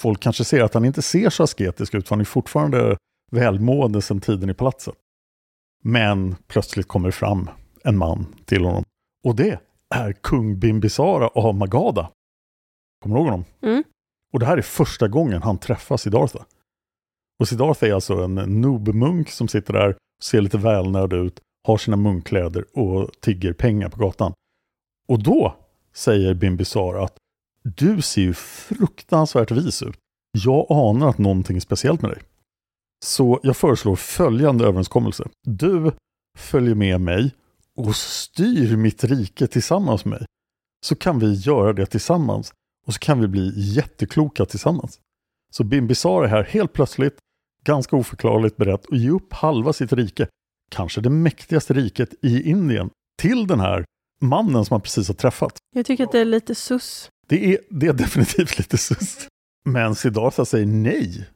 [0.00, 2.96] Folk kanske ser att han inte ser så asketisk ut, för han är fortfarande
[3.32, 4.94] välmående sedan tiden i palatset.
[5.82, 7.50] Men plötsligt kommer det fram
[7.84, 8.84] en man till honom.
[9.24, 9.60] Och det
[9.94, 12.10] är kung Bimbisara av Magada.
[13.02, 13.44] Kommer du ihåg honom?
[13.62, 13.84] Mm.
[14.32, 16.44] Och det här är första gången han träffar Siddhartha.
[17.40, 21.96] Och Siddhartha är alltså en noob-munk som sitter där, ser lite välnörd ut, har sina
[21.96, 24.32] munkkläder och tigger pengar på gatan.
[25.08, 25.56] Och då
[25.94, 27.16] säger Bimbisar att
[27.62, 29.96] du ser ju fruktansvärt vis ut.
[30.32, 32.22] Jag anar att någonting är speciellt med dig.
[33.04, 35.28] Så jag föreslår följande överenskommelse.
[35.46, 35.92] Du
[36.38, 37.34] följer med mig
[37.76, 40.26] och styr mitt rike tillsammans med mig.
[40.86, 42.52] Så kan vi göra det tillsammans
[42.86, 45.00] och så kan vi bli jättekloka tillsammans.
[45.50, 47.18] Så Bimbisara är här helt plötsligt,
[47.64, 50.28] ganska oförklarligt beredd att ge upp halva sitt rike,
[50.70, 53.84] kanske det mäktigaste riket i Indien, till den här
[54.20, 55.56] mannen som han precis har träffat.
[55.74, 57.08] Jag tycker att det är lite sus.
[57.28, 59.28] Det är, det är definitivt lite sus.
[59.64, 61.28] Men Siddhartha säger nej.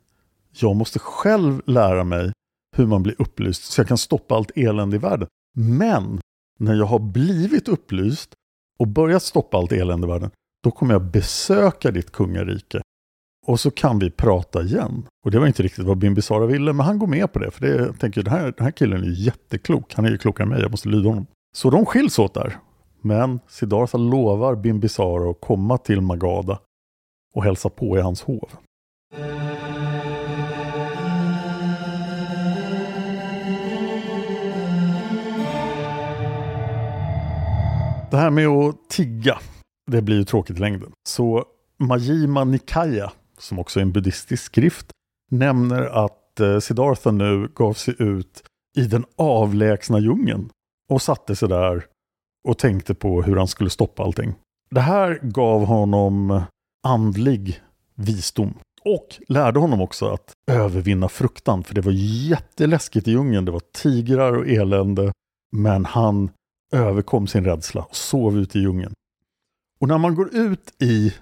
[0.53, 2.33] Jag måste själv lära mig
[2.77, 5.29] hur man blir upplyst så jag kan stoppa allt elände i världen.
[5.57, 6.21] Men
[6.59, 8.35] när jag har blivit upplyst
[8.79, 10.31] och börjat stoppa allt elände i världen,
[10.65, 12.83] då kommer jag besöka ditt kungarike.
[13.47, 15.07] Och så kan vi prata igen.
[15.25, 17.51] Och det var inte riktigt vad Bimbisara ville, men han går med på det.
[17.51, 19.95] För det, jag tänker, den här, den här killen är jätteklok.
[19.95, 21.27] Han är ju klokare än mig, jag måste lyda honom.
[21.57, 22.57] Så de skiljs åt där.
[23.01, 26.59] Men Siddhartha lovar Bimbisara att komma till Magada
[27.35, 28.51] och hälsa på i hans hov.
[38.11, 39.39] Det här med att tigga,
[39.91, 40.93] det blir ju tråkigt i längden.
[41.09, 41.45] Så
[41.79, 44.87] Majima Nikaya, som också är en buddhistisk skrift,
[45.31, 48.43] nämner att eh, Siddhartha nu gav sig ut
[48.77, 50.51] i den avlägsna djungeln
[50.91, 51.85] och satte sig där
[52.49, 54.35] och tänkte på hur han skulle stoppa allting.
[54.71, 56.43] Det här gav honom
[56.87, 57.61] andlig
[57.95, 61.93] visdom och lärde honom också att övervinna fruktan, för det var
[62.29, 63.45] jätteläskigt i djungeln.
[63.45, 65.13] Det var tigrar och elände,
[65.57, 66.31] men han
[66.73, 68.95] överkom sin rädsla och sov ute i djungeln.
[69.85, 71.15] Och när man går ut i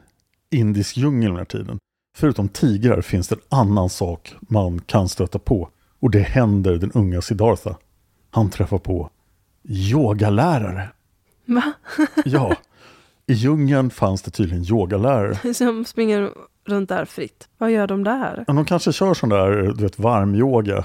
[0.51, 1.79] indisk djungel den här tiden,
[2.17, 5.69] förutom tigrar finns det en annan sak man kan stöta på.
[6.01, 7.77] Och det händer den unga Siddhartha.
[8.31, 9.11] Han träffar på
[9.65, 10.89] yogalärare.
[11.45, 11.73] Va?
[12.25, 12.57] Ja,
[13.27, 15.55] i djungeln fanns det tydligen yogalärare.
[15.55, 16.31] Som springer
[16.67, 17.49] runt där fritt.
[17.59, 18.45] Vad gör de där?
[18.47, 20.85] Men de kanske kör sån där du vet, varm-yoga.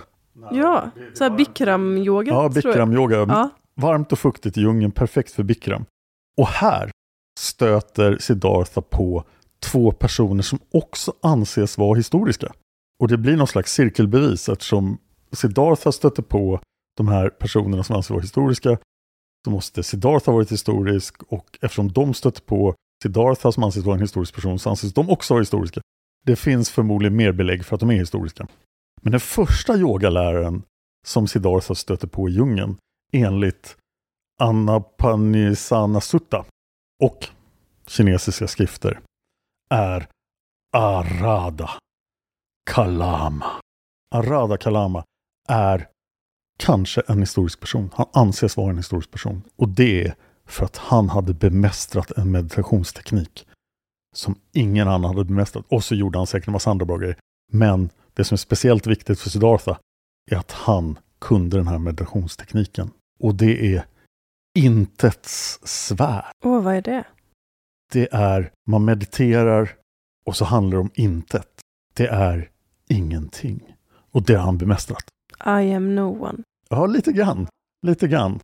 [0.51, 2.31] Ja, så här bikram-yoga.
[2.31, 3.15] Ja, bikram-yoga.
[3.15, 3.49] Ja.
[3.75, 5.85] Varmt och fuktigt i djungeln, perfekt för bikram.
[6.37, 6.91] Och här
[7.37, 9.23] stöter Siddhartha på
[9.59, 12.53] två personer som också anses vara historiska.
[12.99, 14.97] Och det blir någon slags cirkelbevis eftersom
[15.31, 16.59] Siddhartha stöter på
[16.97, 18.77] de här personerna som anses vara historiska
[19.45, 23.95] så måste Siddhartha ha varit historisk och eftersom de stöter på Siddhartha som anses vara
[23.95, 25.81] en historisk person så anses de också vara historiska.
[26.25, 28.47] Det finns förmodligen mer belägg för att de är historiska.
[29.01, 30.63] Men den första yogaläraren
[31.05, 32.77] som Siddhartha stöter på i djungeln
[33.13, 33.77] enligt
[34.39, 36.45] Anapanisana Sutta
[37.03, 37.27] och
[37.87, 38.99] kinesiska skrifter
[39.69, 40.07] är
[40.73, 41.69] Arada.
[42.71, 43.51] Kalama.
[44.15, 45.03] Arada Kalama
[45.47, 45.87] är
[46.59, 47.89] kanske en historisk person.
[47.93, 49.43] Han anses vara en historisk person.
[49.55, 53.47] Och det är för att han hade bemästrat en meditationsteknik
[54.15, 55.65] som ingen annan hade bemästrat.
[55.69, 57.17] Och så gjorde han säkert en massa andra bra grejer.
[57.51, 59.79] Men det som är speciellt viktigt för Siddhartha
[60.31, 62.91] är att han kunde den här meditationstekniken.
[63.19, 63.85] Och det är
[64.57, 66.25] intets svär.
[66.45, 67.03] Åh, vad är det?
[67.93, 69.69] Det är, man mediterar
[70.25, 71.47] och så handlar det om intet.
[71.93, 72.49] Det är
[72.89, 73.75] ingenting.
[74.11, 75.03] Och det har han bemästrat.
[75.45, 76.43] I am no one.
[76.69, 77.47] Ja, lite grann.
[77.87, 78.39] Lite grann.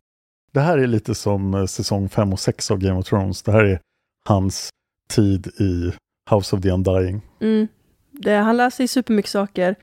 [0.52, 3.42] Det här är lite som eh, säsong 5 och 6 av Game of Thrones.
[3.42, 3.80] Det här är
[4.28, 4.70] hans
[5.08, 5.92] tid i
[6.30, 7.20] House of the Undying.
[7.40, 7.68] Mm.
[8.10, 9.76] Det, han lär sig supermycket saker,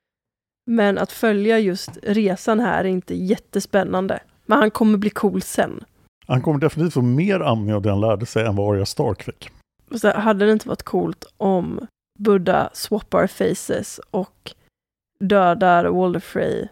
[0.65, 4.19] men att följa just resan här är inte jättespännande.
[4.45, 5.83] Men han kommer bli cool sen.
[6.31, 9.23] Han kommer definitivt få mer användning av det han lärde sig än vad Arya Stark
[9.23, 9.49] fick.
[9.95, 11.87] Så hade det inte varit coolt om
[12.19, 14.51] Buddha swappar faces och
[15.19, 16.67] dödar Walder Frey?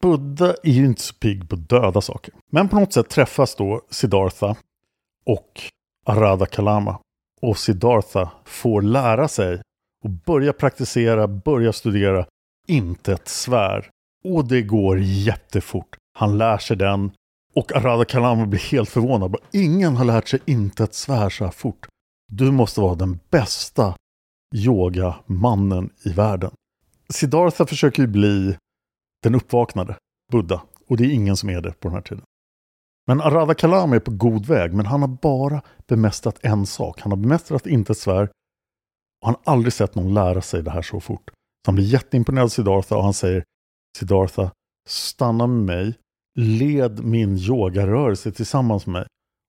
[0.00, 2.34] Buddha är ju inte så pigg på döda saker.
[2.52, 4.56] Men på något sätt träffas då Siddhartha
[5.26, 5.60] och
[6.06, 6.98] Arada Kalama.
[7.42, 9.60] Och Siddhartha får lära sig
[10.04, 12.26] och börja praktisera, börja studera
[12.68, 13.90] inte ett svär.
[14.24, 15.96] Och det går jättefort.
[16.18, 17.10] Han lär sig den
[17.56, 19.36] och Arada Kalama blir helt förvånad.
[19.52, 21.86] Ingen har lärt sig inte att svär så här fort.
[22.32, 23.94] Du måste vara den bästa
[24.54, 26.50] yogamannen i världen.
[27.08, 28.56] Siddhartha försöker ju bli
[29.22, 29.96] den uppvaknade
[30.32, 30.62] Buddha.
[30.86, 32.24] Och det är ingen som är det på den här tiden.
[33.06, 37.00] Men Arada Kalama är på god väg, men han har bara bemästrat en sak.
[37.00, 38.22] Han har bemästrat inte ett svär
[39.20, 41.30] och han har aldrig sett någon lära sig det här så fort.
[41.30, 43.44] Så han blir jätteimponerad av Siddhartha och han säger
[43.98, 44.50] Siddhartha,
[44.88, 45.94] stanna med mig,
[46.36, 49.06] led min yogarörelse tillsammans med mig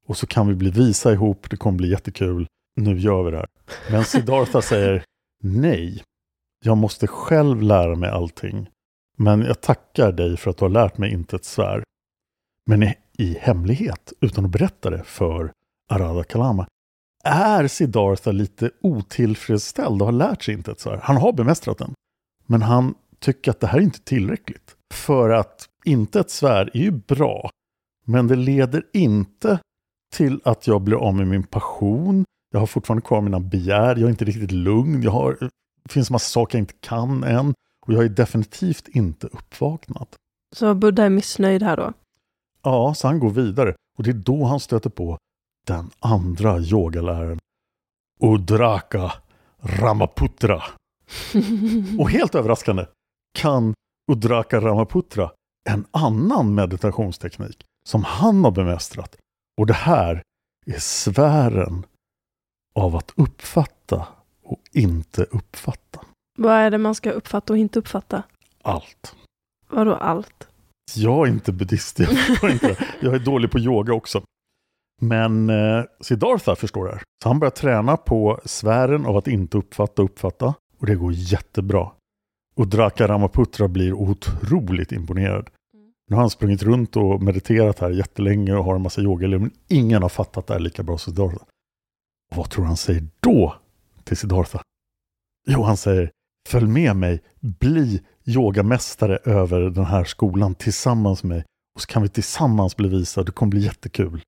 [0.08, 3.38] och så kan vi bli visa ihop, det kommer bli jättekul, nu gör vi det
[3.38, 3.48] här.
[3.92, 5.04] Men Siddhartha säger
[5.44, 6.04] nej,
[6.66, 8.70] jag måste själv lära mig allting.
[9.18, 11.84] Men jag tackar dig för att du har lärt mig inte ett svär.
[12.66, 12.84] Men
[13.18, 15.52] i, hemlighet, utan att berätta det för
[15.90, 16.68] Arada Kalama,
[17.24, 21.00] är Siddhartha lite otillfredsställd och har lärt sig inte ett svär.
[21.04, 21.94] Han har bemästrat den.
[22.46, 24.76] Men han tycker att det här är inte tillräckligt.
[24.94, 27.50] För att inte ett svär är ju bra,
[28.06, 29.60] men det leder inte
[30.16, 32.26] till att jag blir av med min passion.
[32.52, 35.38] Jag har fortfarande kvar mina begär, jag är inte riktigt lugn, jag har,
[35.84, 37.54] det finns massa saker jag inte kan än.
[37.86, 40.08] Och jag är definitivt inte uppvaknad.
[40.56, 41.94] Så Buddha är missnöjd här då?
[42.64, 43.76] Ja, så han går vidare.
[43.98, 45.18] Och det är då han stöter på
[45.68, 47.40] den andra yogaläraren.
[48.20, 49.14] Udraka
[49.62, 50.64] Ramaputra.
[52.00, 52.86] och helt överraskande
[53.34, 53.74] kan
[54.12, 55.32] Udraka Ramaputra
[55.68, 59.18] en annan meditationsteknik som han har bemästrat.
[59.58, 60.22] Och det här
[60.66, 61.86] är sfären
[62.76, 64.08] av att uppfatta
[64.44, 66.00] och inte uppfatta.
[66.38, 68.24] Vad är det man ska uppfatta och inte uppfatta?
[68.62, 69.16] Allt.
[69.70, 70.48] Vadå allt?
[70.96, 74.22] Jag är inte buddhist, jag, förstår inte jag är dålig på yoga också.
[75.02, 77.02] Men eh, Siddhartha förstår det här.
[77.24, 80.54] Så han börjar träna på sfären av att inte uppfatta och uppfatta.
[80.78, 81.92] Och det går jättebra.
[82.56, 85.50] Och Draka Ramaputra blir otroligt imponerad.
[86.10, 89.42] Nu har han sprungit runt och mediterat här jättelänge och har en massa yogaelever.
[89.42, 91.46] Men ingen har fattat det här lika bra som Siddhartha.
[92.32, 93.56] Och vad tror han säger då
[94.04, 94.62] till Siddhartha?
[95.48, 96.12] Jo, han säger
[96.48, 101.46] Följ med mig, bli yogamästare över den här skolan tillsammans med mig.
[101.76, 104.22] Och så kan vi tillsammans bli visa, det kommer bli jättekul.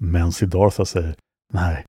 [0.00, 1.14] Men Siddhartha säger,
[1.52, 1.84] nej,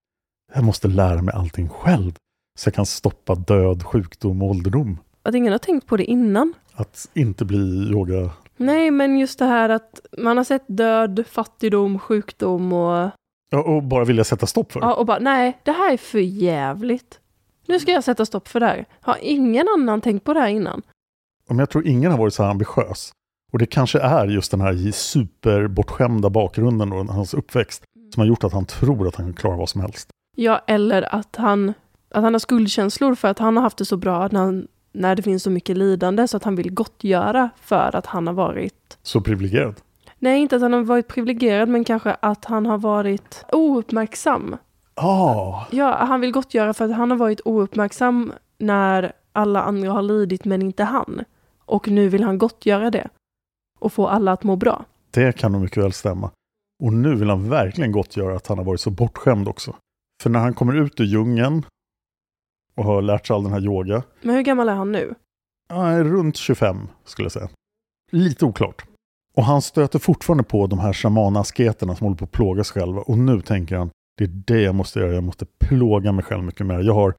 [0.53, 2.13] jag måste lära mig allting själv.
[2.59, 4.97] Så jag kan stoppa död, sjukdom och ålderdom.
[5.23, 6.53] Att ingen har tänkt på det innan?
[6.73, 8.31] Att inte bli yoga...
[8.61, 13.11] Nej, men just det här att man har sett död, fattigdom, sjukdom och...
[13.49, 14.79] Ja, och bara vilja sätta stopp för.
[14.79, 17.19] Ja, och bara, nej, det här är för jävligt.
[17.67, 18.85] Nu ska jag sätta stopp för det här.
[19.01, 20.81] Har ingen annan tänkt på det här innan?
[21.49, 23.11] Men jag tror ingen har varit så här ambitiös.
[23.51, 28.43] Och det kanske är just den här superbortskämda bakgrunden och hans uppväxt som har gjort
[28.43, 30.09] att han tror att han kan klara vad som helst.
[30.35, 31.73] Ja, eller att han,
[32.11, 35.15] att han har skuldkänslor för att han har haft det så bra när, han, när
[35.15, 38.97] det finns så mycket lidande så att han vill gottgöra för att han har varit...
[39.03, 39.75] Så privilegierad?
[40.19, 44.57] Nej, inte att han har varit privilegierad, men kanske att han har varit ouppmärksam.
[44.95, 45.63] Oh.
[45.71, 50.45] Ja, han vill gottgöra för att han har varit ouppmärksam när alla andra har lidit
[50.45, 51.23] men inte han.
[51.65, 53.07] Och nu vill han gottgöra det.
[53.79, 54.85] Och få alla att må bra.
[55.11, 56.31] Det kan nog mycket väl stämma.
[56.83, 59.75] Och nu vill han verkligen gottgöra att han har varit så bortskämd också.
[60.23, 61.65] För när han kommer ut ur djungeln
[62.75, 64.03] och har lärt sig all den här yoga.
[64.21, 65.13] Men hur gammal är han nu?
[65.69, 67.49] Ja, runt 25 skulle jag säga.
[68.11, 68.85] Lite oklart.
[69.35, 73.01] Och han stöter fortfarande på de här shamanasketerna som håller på att plåga sig själva.
[73.01, 75.13] Och nu tänker han, det är det jag måste göra.
[75.13, 76.79] Jag måste plåga mig själv mycket mer.
[76.79, 77.13] Jag har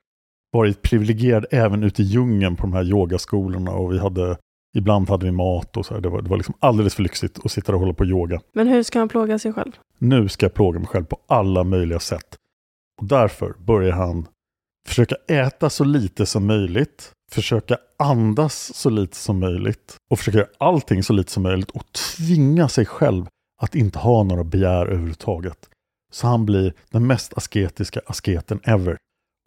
[0.53, 4.37] varit privilegierad även ute i djungeln på de här yogaskolorna och vi hade
[4.75, 6.01] Ibland hade vi mat och så här.
[6.01, 8.41] Det var, det var liksom alldeles för lyxigt att sitta och hålla på och yoga.
[8.53, 9.73] Men hur ska han plåga sig själv?
[9.99, 12.37] Nu ska jag plåga mig själv på alla möjliga sätt.
[13.01, 14.27] Och därför börjar han
[14.89, 20.49] försöka äta så lite som möjligt, försöka andas så lite som möjligt och försöka göra
[20.59, 23.27] allting så lite som möjligt och tvinga sig själv
[23.61, 25.69] att inte ha några begär överhuvudtaget.
[26.13, 28.97] Så han blir den mest asketiska asketen ever.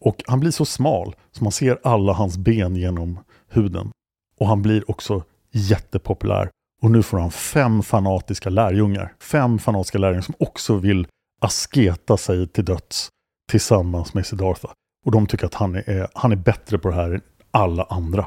[0.01, 3.19] Och han blir så smal så man ser alla hans ben genom
[3.49, 3.91] huden.
[4.39, 6.49] Och han blir också jättepopulär.
[6.81, 9.13] Och nu får han fem fanatiska lärjungar.
[9.19, 11.07] Fem fanatiska lärjungar som också vill
[11.41, 13.09] asketa sig till döds
[13.51, 14.69] tillsammans med Siddhartha.
[15.05, 18.25] Och de tycker att han är, han är bättre på det här än alla andra.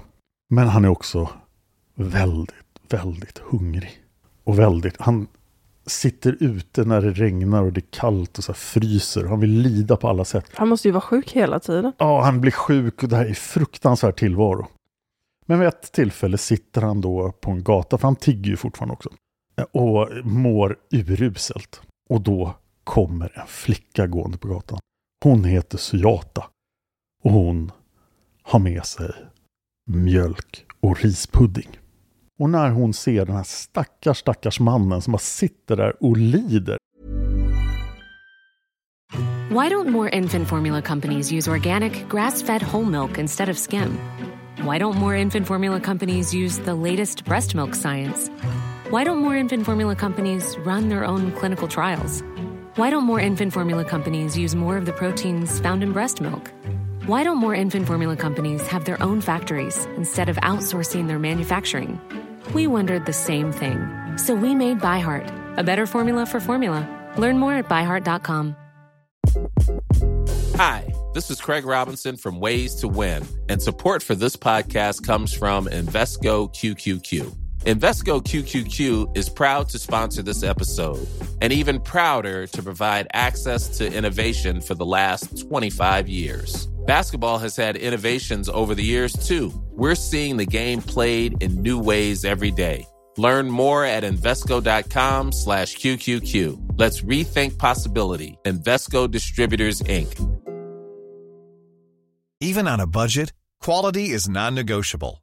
[0.50, 1.30] Men han är också
[1.94, 2.54] väldigt,
[2.88, 4.02] väldigt hungrig.
[4.44, 5.26] Och väldigt, han
[5.86, 9.24] sitter ute när det regnar och det är kallt och så fryser.
[9.24, 10.44] Han vill lida på alla sätt.
[10.54, 11.92] Han måste ju vara sjuk hela tiden.
[11.98, 14.66] Ja, han blir sjuk och det här är fruktansvärd tillvaro.
[15.46, 18.92] Men vid ett tillfälle sitter han då på en gata, för han tigger ju fortfarande
[18.92, 19.10] också,
[19.72, 21.80] och mår uruselt.
[22.08, 22.54] Och då
[22.84, 24.78] kommer en flicka gående på gatan.
[25.24, 26.44] Hon heter Sujata.
[27.24, 27.72] Och hon
[28.42, 29.14] har med sig
[29.86, 31.78] mjölk och rispudding.
[32.38, 36.78] Och när hon ser den här stackars, stackars mannen som bara sitter där och lider.
[39.50, 43.98] Why don't more infant formula companies use organic, grass-fed whole milk instead of skim?
[44.58, 48.30] Why don't more infant formula companies use the latest breast milk science?
[48.90, 52.22] Why don't more infant formula companies run their own clinical trials?
[52.76, 56.52] Why don't more infant formula companies use more of the proteins found in breast milk?
[57.08, 61.98] Why don't more infant formula companies have their own factories instead of outsourcing their manufacturing?
[62.52, 63.78] We wondered the same thing.
[64.18, 66.86] So we made ByHeart, a better formula for formula.
[67.16, 68.54] Learn more at byheart.com.
[70.56, 75.32] Hi, this is Craig Robinson from Ways to Win, and support for this podcast comes
[75.32, 77.34] from Invesco QQQ.
[77.60, 81.08] Invesco QQQ is proud to sponsor this episode
[81.40, 86.68] and even prouder to provide access to innovation for the last 25 years.
[86.88, 89.52] Basketball has had innovations over the years too.
[89.72, 92.86] We're seeing the game played in new ways every day.
[93.18, 96.76] Learn more at Invesco.com slash QQQ.
[96.78, 98.38] Let's rethink possibility.
[98.46, 100.14] Invesco Distributors, Inc.
[102.40, 105.22] Even on a budget, quality is non-negotiable.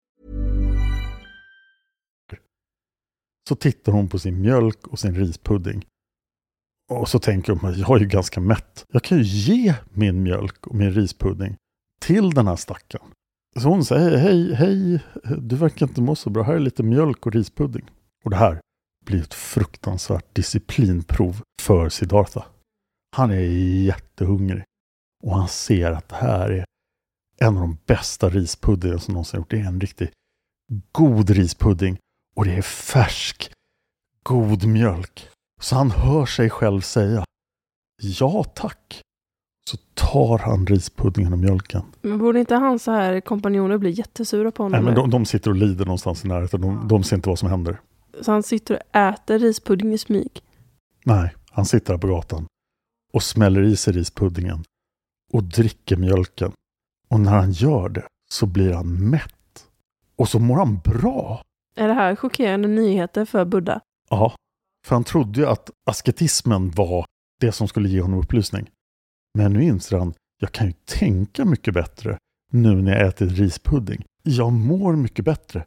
[3.49, 5.85] Så tittar hon på sin mjölk och sin rispudding.
[6.89, 8.85] Och så tänker hon, jag är ju ganska mätt.
[8.93, 11.55] Jag kan ju ge min mjölk och min rispudding
[12.01, 13.07] till den här stackaren.
[13.59, 14.99] Så hon säger, hej, hej,
[15.37, 16.43] du verkar inte må så bra.
[16.43, 17.89] Här är lite mjölk och rispudding.
[18.23, 18.61] Och det här
[19.05, 22.45] blir ett fruktansvärt disciplinprov för Siddhartha.
[23.15, 23.41] Han är
[23.85, 24.63] jättehungrig.
[25.23, 26.65] Och han ser att det här är
[27.37, 29.49] en av de bästa rispuddingar som någonsin gjort.
[29.49, 30.11] Det är en riktigt
[30.91, 31.97] god rispudding.
[32.35, 33.51] Och det är färsk,
[34.23, 35.27] god mjölk.
[35.61, 37.23] Så han hör sig själv säga
[38.01, 39.01] Ja tack.
[39.69, 41.81] Så tar han rispuddingen och mjölken.
[42.01, 44.71] Men borde inte hans så här kompanjoner bli jättesura på honom?
[44.71, 46.61] Nej, men de, de sitter och lider någonstans i närheten.
[46.61, 47.81] De, de ser inte vad som händer.
[48.21, 50.41] Så han sitter och äter rispudding i smyg?
[51.05, 52.45] Nej, han sitter här på gatan
[53.13, 54.63] och smäller i sig rispuddingen
[55.33, 56.51] och dricker mjölken.
[57.09, 59.65] Och när han gör det så blir han mätt.
[60.15, 61.41] Och så mår han bra.
[61.75, 63.81] Är det här chockerande nyheter för Buddha?
[64.09, 64.35] Ja,
[64.87, 67.05] för han trodde ju att asketismen var
[67.39, 68.69] det som skulle ge honom upplysning.
[69.37, 72.17] Men nu inser han, jag kan ju tänka mycket bättre
[72.51, 74.03] nu när jag ätit rispudding.
[74.23, 75.65] Jag mår mycket bättre.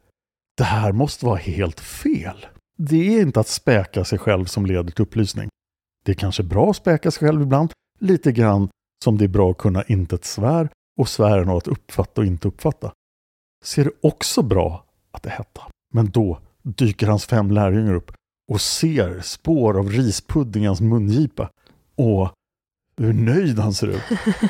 [0.57, 2.47] Det här måste vara helt fel.
[2.77, 5.49] Det är inte att späka sig själv som leder till upplysning.
[6.05, 8.69] Det är kanske bra att späka sig själv ibland, lite grann
[9.05, 10.69] som det är bra att kunna intet svär
[11.01, 12.93] och svären av att uppfatta och inte uppfatta.
[13.65, 15.63] Så är det också bra att det hetta.
[15.95, 18.13] Men då dyker hans fem lärjungar upp
[18.53, 21.51] och ser spår av rispuddingens mungipa.
[21.97, 22.33] Och
[22.97, 24.03] hur nöjd han ser ut.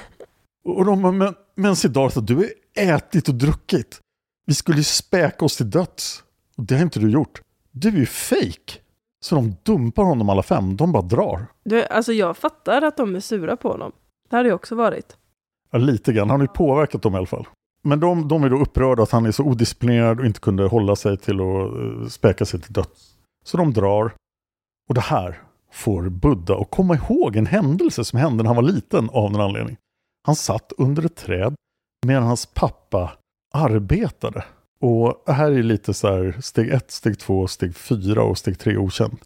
[0.65, 4.01] och de bara, men, men Siddhartha, du har ätit och druckit.
[4.47, 6.23] Vi skulle ju späka oss till döds.
[6.57, 7.41] Och det har inte du gjort.
[7.71, 8.79] Du är ju fake.
[9.25, 10.77] Så de dumpar honom alla fem.
[10.77, 11.47] De bara drar.
[11.65, 13.93] Du, alltså jag fattar att de är sura på honom.
[14.31, 15.17] Det hade jag också varit.
[15.71, 16.31] Ja, lite grann.
[16.31, 17.47] Han har ju påverkat dem i alla fall.
[17.85, 20.97] Men de, de är då upprörda att han är så odisciplinerad och inte kunde hålla
[20.97, 23.17] sig till att eh, späka sig till döds.
[23.45, 24.15] Så de drar.
[24.89, 28.73] Och det här får Buddha att komma ihåg en händelse som hände när han var
[28.73, 29.77] liten av någon anledning.
[30.27, 31.55] Han satt under ett träd
[32.07, 33.13] medan hans pappa
[33.55, 34.45] arbetade.
[34.81, 38.77] Och här är lite så här steg ett, steg två, steg fyra och steg tre
[38.77, 39.19] okänd.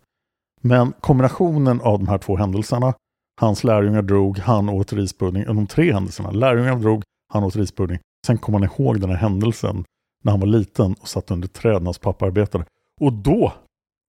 [0.61, 2.95] Men kombinationen av de här två händelserna,
[3.41, 7.03] hans lärjungar drog, han åt rispudding, de tre händelserna, lärjungarna drog,
[7.33, 7.99] han åt rispudding.
[8.27, 9.85] Sen kom han ihåg den här händelsen
[10.25, 12.65] när han var liten och satt under träd när hans pappa arbetade.
[13.01, 13.53] Och då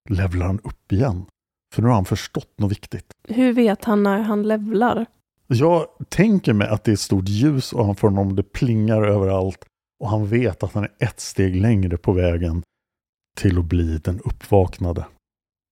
[0.09, 1.25] levlar han upp igen.
[1.73, 3.13] För nu har han förstått något viktigt.
[3.27, 5.05] Hur vet han när han levlar?
[5.47, 9.65] Jag tänker mig att det är ett stort ljus ovanför honom, det plingar överallt
[9.99, 12.63] och han vet att han är ett steg längre på vägen
[13.37, 15.05] till att bli den uppvaknade.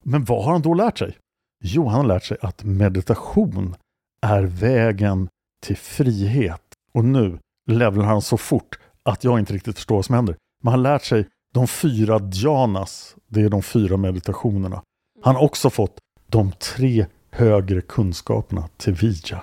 [0.06, 1.18] Men vad har han då lärt sig?
[1.64, 3.76] Jo, han har lärt sig att meditation
[4.22, 5.30] är vägen
[5.64, 6.62] till frihet.
[6.94, 10.36] Och nu levlar han så fort att jag inte riktigt förstår vad som händer.
[10.64, 14.82] Men han har lärt sig de fyra dhyanas, det är de fyra meditationerna.
[15.24, 15.98] Han har också fått
[16.28, 19.42] de tre högre kunskaperna till vidya.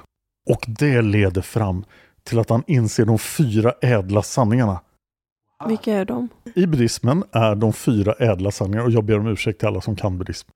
[0.51, 1.85] Och det leder fram
[2.23, 4.81] till att han inser de fyra ädla sanningarna.
[5.67, 6.29] Vilka är de?
[6.55, 9.97] I buddhismen är de fyra ädla sanningarna, och jag ber om ursäkt till alla som
[9.97, 10.49] kan buddhism,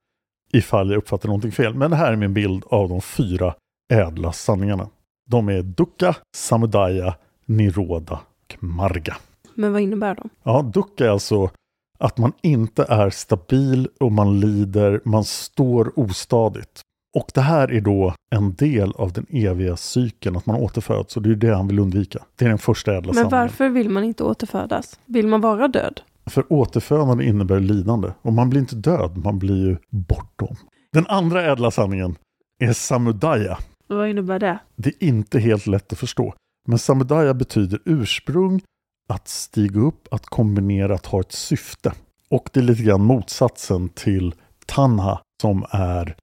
[0.53, 1.75] ifall jag uppfattar någonting fel.
[1.75, 3.55] Men det här är min bild av de fyra
[3.93, 4.89] ädla sanningarna.
[5.27, 7.15] De är dukkha, samudaya,
[7.49, 9.17] niroda och marga.
[9.55, 10.29] Men vad innebär de?
[10.43, 11.51] Ja, dukkha är alltså
[11.99, 16.81] att man inte är stabil och man lider, man står ostadigt.
[17.17, 21.17] Och det här är då en del av den eviga cykeln, att man återföds.
[21.17, 22.19] Och det är det han vill undvika.
[22.37, 23.31] Det är den första ädla Men sanningen.
[23.41, 25.01] varför vill man inte återfödas?
[25.07, 26.01] Vill man vara död?
[26.27, 28.13] För återfödande innebär lidande.
[28.23, 30.57] Och man blir inte död, man blir ju bortom.
[30.93, 32.17] Den andra ädla sanningen
[32.61, 33.59] är samudaya.
[33.87, 34.59] Vad innebär det?
[34.77, 36.35] Det är inte helt lätt att förstå.
[36.69, 38.61] Men samudaya betyder ursprung,
[39.09, 41.93] att stiga upp, att kombinera, att ha ett syfte.
[42.29, 44.35] Och det är lite grann motsatsen till
[44.67, 46.17] tanha som är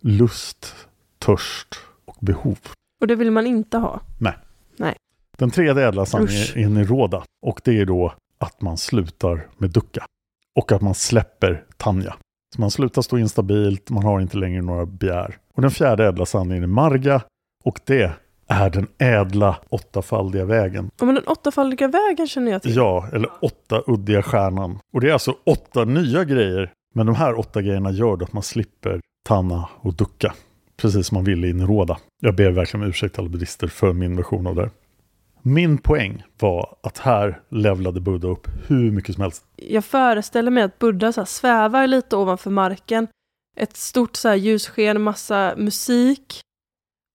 [0.00, 0.74] lust,
[1.18, 1.74] törst
[2.04, 2.58] och behov.
[3.00, 4.00] Och det vill man inte ha?
[4.18, 4.36] Nej.
[4.76, 4.96] Nej.
[5.38, 7.24] Den tredje ädla sanningen är niroda.
[7.46, 10.04] Och det är då att man slutar med ducka.
[10.58, 12.16] Och att man släpper tanja.
[12.54, 15.38] Så man slutar stå instabilt, man har inte längre några begär.
[15.54, 17.22] Och den fjärde ädla sanningen är marga.
[17.64, 18.12] Och det
[18.48, 20.90] är den ädla åttafaldiga vägen.
[20.98, 22.76] Ja, men den åttafaldiga vägen känner jag till.
[22.76, 24.78] Ja, eller åtta uddiga stjärnan.
[24.92, 26.72] Och det är alltså åtta nya grejer.
[26.94, 30.34] Men de här åtta grejerna gör att man slipper tanna och ducka.
[30.76, 31.98] Precis som man ville i Niroda.
[32.20, 34.62] Jag ber verkligen om ursäkt alla buddhister för min version av det.
[34.62, 34.70] här.
[35.42, 39.44] Min poäng var att här levlade Buddha upp hur mycket som helst.
[39.56, 43.06] Jag föreställer mig att Buddha så svävar lite ovanför marken.
[43.56, 46.40] Ett stort så här ljussken, massa musik.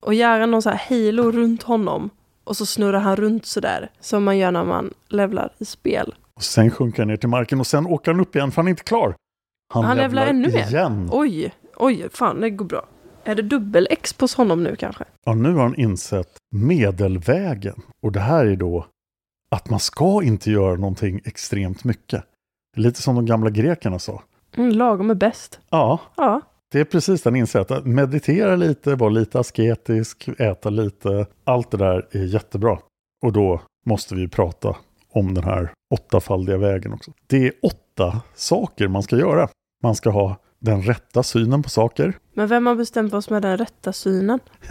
[0.06, 2.10] Och gärna någon så här halo runt honom.
[2.44, 6.16] Och så snurrar han runt så där Som man gör när man levlar i spel.
[6.36, 8.68] Och sen sjunker han ner till marken och sen åker han upp igen för han
[8.68, 9.16] är inte klar.
[9.74, 10.68] Han, levlar ännu mer?
[10.68, 11.10] igen.
[11.12, 12.86] Oj, oj, fan det går bra.
[13.24, 15.04] Är det dubbel-X på honom nu kanske?
[15.26, 17.82] Ja, nu har han insett medelvägen.
[18.04, 18.86] Och det här är då
[19.52, 22.24] att man ska inte göra någonting extremt mycket.
[22.76, 24.24] Lite som de gamla grekerna sa.
[24.58, 25.60] Mm, lagom är bäst.
[25.70, 26.42] Ja, Ja,
[26.74, 27.72] det är precis den insikt.
[27.72, 31.26] Att meditera lite, vara lite asketisk, äta lite.
[31.44, 32.80] Allt det där är jättebra.
[33.22, 34.76] Och då måste vi prata
[35.12, 37.12] om den här åttafaldiga vägen också.
[37.28, 39.48] Det är åtta saker man ska göra.
[39.84, 42.18] Man ska ha den rätta synen på saker.
[42.34, 44.40] men vem har bestämt som är den rätta synen?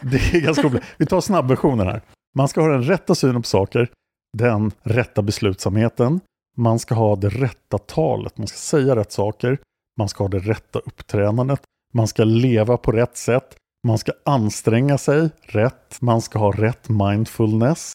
[0.00, 0.82] Det är ganska roligt.
[0.96, 2.02] Vi tar snabbversionen här.
[2.34, 3.90] Man ska ha den rätta synen på saker,
[4.38, 6.20] den rätta beslutsamheten,
[6.56, 9.58] man ska ha det rätta talet, man ska säga rätt saker,
[9.98, 11.60] man ska ha det rätta uppträdandet,
[11.92, 16.88] man ska leva på rätt sätt, man ska anstränga sig rätt, man ska ha rätt
[16.88, 17.92] mindfulness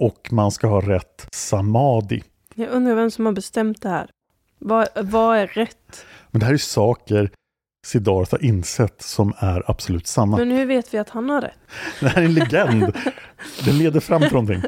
[0.00, 2.22] och man ska ha rätt samadhi.
[2.54, 4.10] Jag undrar vem som har bestämt det här.
[4.58, 6.04] Vad, vad är rätt?
[6.30, 7.30] Men det här är saker
[7.86, 10.36] Siddhartha insett som är absolut sanna.
[10.36, 11.58] Men hur vet vi att han har rätt?
[12.00, 12.96] Det här är en legend.
[13.64, 14.62] Det leder fram till någonting.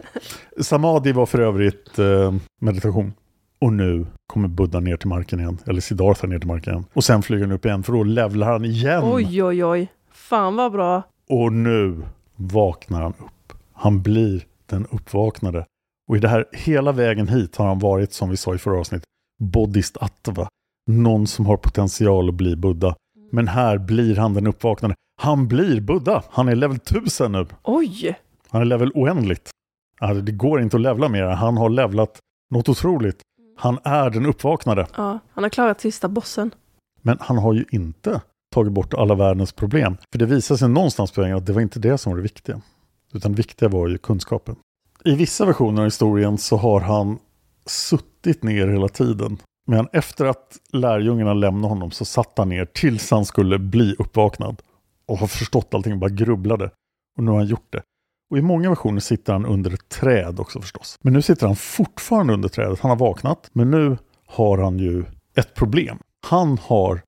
[0.60, 3.12] Samadhi var för övrigt eh, meditation.
[3.61, 5.59] Och nu kommer Buddha ner till marken igen.
[5.66, 6.84] Eller Siddhartha ner till marken igen.
[6.92, 9.02] Och sen flyger han upp igen för då levlar han igen.
[9.04, 9.92] Oj, oj, oj.
[10.12, 11.02] Fan vad bra.
[11.28, 12.02] Och nu
[12.36, 13.52] vaknar han upp.
[13.72, 15.64] Han blir den uppvaknade.
[16.09, 18.80] Och i det här hela vägen hit har han varit, som vi sa i förra
[18.80, 19.02] avsnitt,
[19.40, 20.48] bodhisattva.
[20.86, 22.94] Någon som har potential att bli Buddha.
[23.32, 24.94] Men här blir han den uppvaknade.
[25.20, 26.22] Han blir Buddha.
[26.30, 27.46] Han är level 1000 nu.
[27.62, 28.18] Oj!
[28.48, 29.50] Han är level oändligt.
[30.00, 31.24] Alltså, det går inte att levla mer.
[31.24, 32.18] Han har levlat
[32.50, 33.20] något otroligt.
[33.59, 34.86] Han är den uppvaknade.
[34.96, 36.54] Ja, han har klarat sista bossen.
[37.02, 38.20] Men han har ju inte
[38.54, 39.96] tagit bort alla världens problem.
[40.12, 42.22] För det visar sig någonstans på vägen att det var inte det som var det
[42.22, 42.61] viktiga.
[43.12, 44.56] Utan det viktiga var ju kunskapen.
[45.04, 47.18] I vissa versioner av historien så har han
[47.66, 49.38] suttit ner hela tiden.
[49.66, 54.62] Men efter att lärjungarna lämnade honom så satt han ner tills han skulle bli uppvaknad.
[55.06, 56.70] Och har förstått allting och bara grubblade.
[57.16, 57.82] Och nu har han gjort det.
[58.30, 60.98] Och i många versioner sitter han under ett träd också förstås.
[61.02, 62.80] Men nu sitter han fortfarande under trädet.
[62.80, 63.50] Han har vaknat.
[63.52, 65.04] Men nu har han ju
[65.34, 65.98] ett problem.
[66.26, 67.00] Han har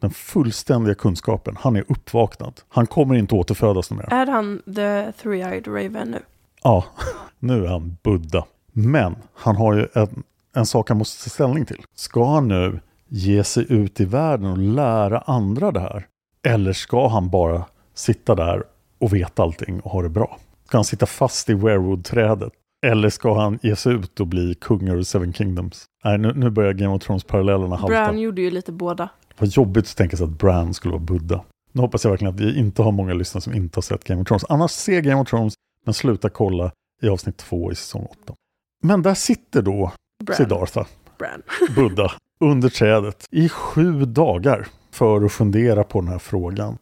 [0.00, 1.56] den fullständiga kunskapen.
[1.60, 2.60] Han är uppvaknad.
[2.68, 4.12] Han kommer inte återfödas mer.
[4.12, 6.22] Är han the three-eyed raven nu?
[6.62, 6.84] Ja,
[7.38, 8.44] nu är han Buddha.
[8.72, 10.22] Men han har ju en,
[10.54, 11.82] en sak han måste ta ställning till.
[11.94, 16.06] Ska han nu ge sig ut i världen och lära andra det här?
[16.42, 17.64] Eller ska han bara
[17.94, 18.64] sitta där
[18.98, 20.38] och veta allting och ha det bra?
[20.68, 22.52] Ska han sitta fast i Werewood-trädet?
[22.86, 25.84] Eller ska han ge sig ut och bli kung över Seven Kingdoms?
[26.04, 27.86] Nej, nu, nu börjar Game of Thrones-parallellerna halta.
[27.86, 29.08] Bran gjorde ju lite båda.
[29.38, 31.44] Vad jobbigt att tänka sig att Bran skulle vara Buddha.
[31.72, 34.22] Nu hoppas jag verkligen att vi inte har många lyssnare som inte har sett Game
[34.22, 34.44] of Thrones.
[34.48, 35.54] Annars se Game of Thrones,
[35.84, 38.34] men sluta kolla i avsnitt två i säsong åtta.
[38.82, 39.92] Men där sitter då
[40.24, 40.36] Bran.
[40.36, 40.86] Siddhartha,
[41.18, 41.42] Bran.
[41.74, 46.78] Buddha, under trädet i sju dagar för att fundera på den här frågan.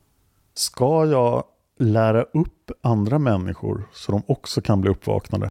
[0.55, 1.45] Ska jag
[1.79, 5.49] lära upp andra människor så de också kan bli uppvaknade?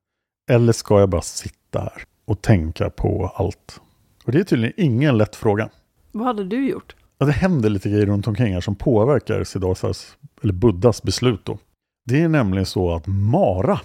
[0.51, 3.82] Eller ska jag bara sitta här och tänka på allt?
[4.26, 5.69] Och det är tydligen ingen lätt fråga.
[6.11, 6.95] Vad hade du gjort?
[7.17, 11.57] Ja, det händer lite grejer runt omkring här som påverkar Siddharthas, eller Buddhas beslut då.
[12.05, 13.80] Det är nämligen så att Mara,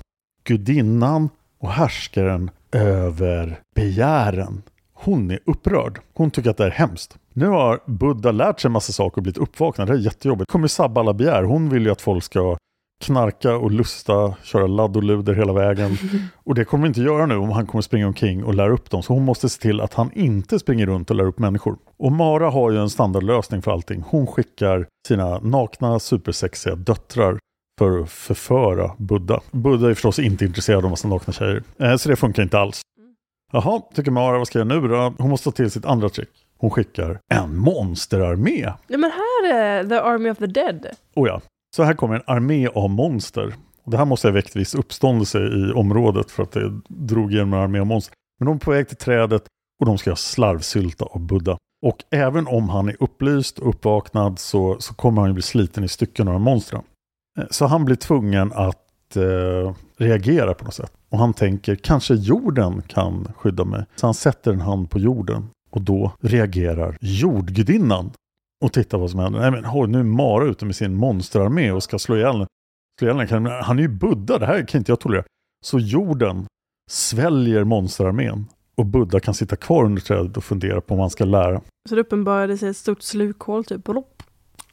[0.45, 1.28] gudinnan
[1.59, 4.62] och härskaren över begären,
[4.93, 6.01] hon är upprörd.
[6.14, 7.18] Hon tycker att det är hemskt.
[7.35, 9.89] Nu har Buddha lärt sig en massa saker och blivit uppvaknad.
[9.89, 10.51] Det är jättejobbigt.
[10.51, 11.43] kommer sabba alla begär.
[11.43, 12.57] Hon vill ju att folk ska
[13.05, 15.97] knarka och lusta, köra ladd och luder hela vägen.
[16.45, 19.03] Och det kommer inte göra nu om han kommer springa omkring och lära upp dem.
[19.03, 21.76] Så hon måste se till att han inte springer runt och lär upp människor.
[21.99, 24.05] Och Mara har ju en standardlösning för allting.
[24.09, 27.39] Hon skickar sina nakna supersexiga döttrar
[27.78, 29.41] för att förföra Buddha.
[29.51, 31.62] Buddha är förstås inte intresserad av massa nakna tjejer.
[31.78, 32.81] Eh, Så det funkar inte alls.
[33.53, 35.14] Jaha, tycker Mara, vad ska jag göra nu då?
[35.18, 36.28] Hon måste ta till sitt andra trick.
[36.61, 38.72] Hon skickar en monsterarmé.
[38.86, 40.86] Ja men här är The Army of the Dead.
[41.14, 41.40] Oh ja,
[41.76, 43.54] så här kommer en armé av monster.
[43.84, 47.52] Och det här måste ha väckt viss uppståndelse i området för att det drog igenom
[47.54, 48.14] en armé av monster.
[48.38, 49.42] Men de är på väg till trädet
[49.80, 51.56] och de ska slarvsylta av Buddha.
[51.86, 55.84] Och även om han är upplyst och uppvaknad så, så kommer han ju bli sliten
[55.84, 56.82] i stycken av monstren.
[57.38, 60.92] Eh, Så han blir tvungen att eh, reagera på något sätt.
[61.11, 63.84] Och han tänker, kanske jorden kan skydda mig.
[63.96, 65.48] Så han sätter en hand på jorden.
[65.71, 68.11] Och då reagerar jordgudinnan.
[68.64, 69.41] Och tittar vad som händer.
[69.41, 72.47] Nej men oj, nu är Mara ute med sin monsterarmé och ska slå ihjäl,
[72.99, 73.51] slå ihjäl henne.
[73.51, 75.25] Han är ju Buddha, det här kan inte jag tolerera.
[75.64, 76.47] Så jorden
[76.91, 78.47] sväljer monsterarmén.
[78.77, 81.61] Och Buddha kan sitta kvar under trädet och fundera på om han ska lära.
[81.89, 83.85] Så det uppenbarade sig ett stort slukhål typ.
[83.85, 84.23] Plopp.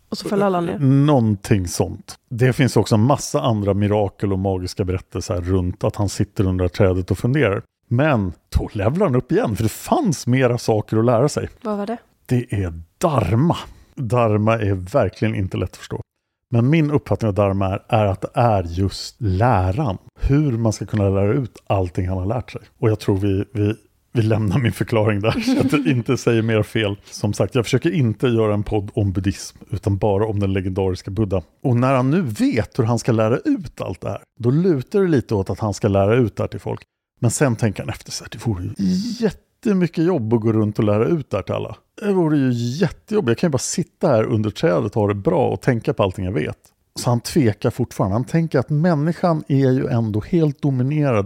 [0.10, 0.80] Och så föll alla ner.
[0.80, 2.16] Någonting sånt.
[2.30, 6.68] Det finns också en massa andra mirakel och magiska berättelser runt att han sitter under
[6.68, 7.64] trädet och funderar.
[7.88, 11.50] Men då levlar han upp igen, för det fanns mera saker att lära sig.
[11.62, 11.98] Vad var det?
[12.26, 13.58] Det är dharma.
[13.96, 16.02] Dharma är verkligen inte lätt att förstå.
[16.50, 19.98] Men min uppfattning av dharma är, är att det är just läran.
[20.20, 22.62] Hur man ska kunna lära ut allting han har lärt sig.
[22.80, 23.76] Och jag tror vi, vi,
[24.12, 26.98] vi lämnar min förklaring där, så att jag inte säger mer fel.
[27.06, 31.12] Som sagt, jag försöker inte göra en podd om buddhism, utan bara om den legendariska
[31.12, 31.42] Buddha.
[31.64, 35.02] Och när han nu vet hur han ska lära ut allt det här, då lutar
[35.02, 36.82] det lite åt att han ska lära ut det här till folk.
[37.20, 38.74] Men sen tänker han efter sig, det vore ju
[39.20, 41.78] jättemycket jobb att gå runt och lära ut det här till alla.
[42.02, 43.30] Det vore ju jättejobb.
[43.30, 46.04] Jag kan ju bara sitta här under trädet och ha det bra och tänka på
[46.04, 46.58] allting jag vet.
[47.00, 48.16] Så han tvekar fortfarande.
[48.16, 51.26] Han tänker att människan är ju ändå helt dominerad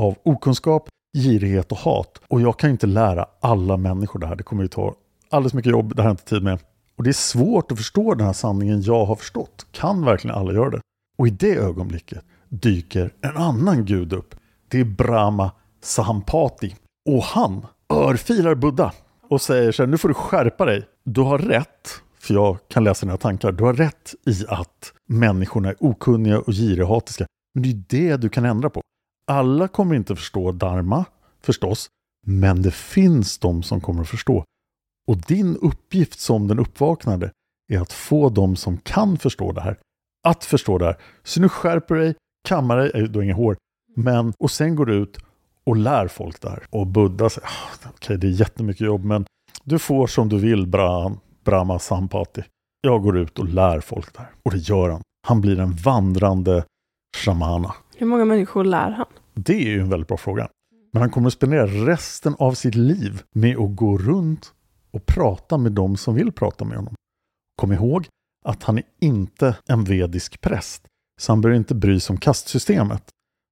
[0.00, 2.20] av okunskap, girighet och hat.
[2.28, 4.36] Och jag kan ju inte lära alla människor det här.
[4.36, 4.94] Det kommer ju ta
[5.30, 5.96] alldeles mycket jobb.
[5.96, 6.58] Det har jag inte tid med.
[6.96, 9.66] Och det är svårt att förstå den här sanningen jag har förstått.
[9.72, 10.80] Kan verkligen alla göra det?
[11.18, 14.34] Och i det ögonblicket dyker en annan gud upp.
[14.68, 15.50] Det är Brahma
[15.80, 16.76] Sahampati.
[17.08, 18.92] Och han örfilar Buddha
[19.28, 20.88] och säger så här, nu får du skärpa dig.
[21.04, 21.88] Du har rätt,
[22.18, 26.52] för jag kan läsa dina tankar, du har rätt i att människorna är okunniga och
[26.52, 27.26] girihatiska.
[27.54, 28.80] Men det är det du kan ändra på.
[29.26, 31.04] Alla kommer inte förstå dharma,
[31.42, 31.88] förstås,
[32.26, 34.44] men det finns de som kommer att förstå.
[35.08, 37.30] Och din uppgift som den uppvaknade
[37.72, 39.78] är att få de som kan förstå det här,
[40.28, 40.96] att förstå det här.
[41.22, 42.14] Så nu skärper du dig,
[42.48, 43.56] kammar dig, du har inga hår,
[43.98, 45.18] men och sen går du ut
[45.64, 46.66] och lär folk det här.
[46.70, 49.26] Och Buddha säger, ah, okej det är jättemycket jobb men
[49.64, 52.42] du får som du vill Brahma, Brahma Sampati.
[52.80, 54.30] Jag går ut och lär folk det här.
[54.42, 55.02] Och det gör han.
[55.26, 56.64] Han blir en vandrande
[57.16, 57.74] shamana.
[57.96, 59.06] Hur många människor lär han?
[59.34, 60.48] Det är ju en väldigt bra fråga.
[60.92, 64.52] Men han kommer att spendera resten av sitt liv med att gå runt
[64.90, 66.94] och prata med de som vill prata med honom.
[67.56, 68.06] Kom ihåg
[68.46, 70.86] att han är inte en vedisk präst,
[71.20, 73.02] så han behöver inte bry sig om kastsystemet.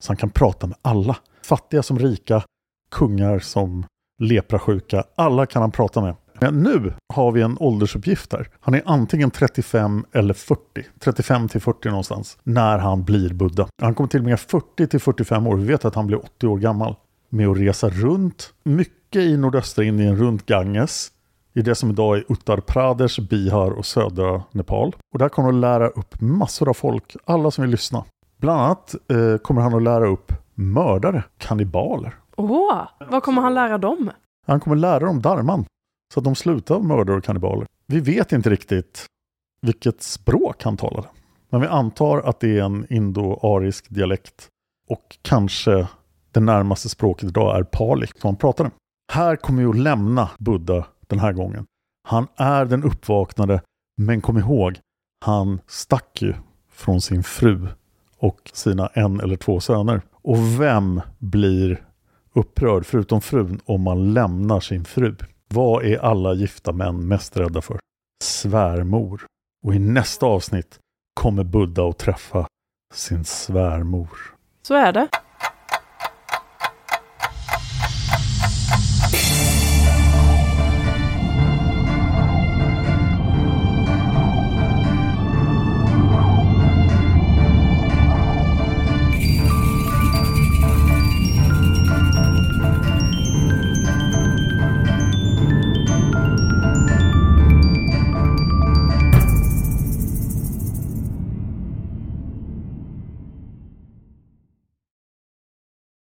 [0.03, 1.17] Så han kan prata med alla.
[1.43, 2.43] Fattiga som rika,
[2.91, 3.87] kungar som
[4.23, 5.05] leprasjuka.
[5.15, 6.15] Alla kan han prata med.
[6.41, 8.49] Men nu har vi en åldersuppgift här.
[8.61, 10.61] Han är antingen 35 eller 40.
[11.01, 12.39] 35 till 40 någonstans.
[12.43, 13.69] När han blir Buddha.
[13.83, 15.57] Han kommer tillbringa 40 till 45 år.
[15.57, 16.95] Vi vet att han blir 80 år gammal.
[17.29, 18.53] Med att resa runt.
[18.63, 21.11] Mycket i nordöstra Indien runt Ganges.
[21.55, 24.97] I det som idag är Uttar Pradesh, Bihar och södra Nepal.
[25.13, 27.17] Och där kommer han att lära upp massor av folk.
[27.25, 28.05] Alla som vill lyssna.
[28.37, 32.15] Bland annat eh, kommer han att lära upp mördare, kannibaler.
[32.37, 34.11] Åh, vad kommer han lära dem?
[34.47, 35.65] Han kommer lära dem dharman.
[36.15, 37.67] Så att de slutar mörda och kannibaler.
[37.87, 39.07] Vi vet inte riktigt
[39.63, 41.09] vilket språk han talade.
[41.51, 44.49] Men vi antar att det är en indo-arisk dialekt.
[44.89, 45.89] Och kanske
[46.33, 48.71] det närmaste språket idag är pali som han pratade.
[49.13, 51.67] Här kommer vi att lämna Buddha den här gången.
[52.09, 53.61] Han är den uppvaknade,
[53.97, 54.79] men kom ihåg,
[55.25, 56.35] han stack ju
[56.71, 57.69] från sin fru
[58.19, 60.03] och sina en eller två söner.
[60.23, 61.87] Och vem blir
[62.35, 65.17] upprörd, förutom frun, om man lämnar sin fru?
[65.49, 67.79] Vad är alla gifta män mest rädda för?
[68.25, 69.23] Svärmor.
[69.65, 70.79] Och i nästa avsnitt
[71.15, 72.47] kommer Buddha att träffa
[72.95, 74.09] sin svärmor.
[74.63, 75.09] Så är det.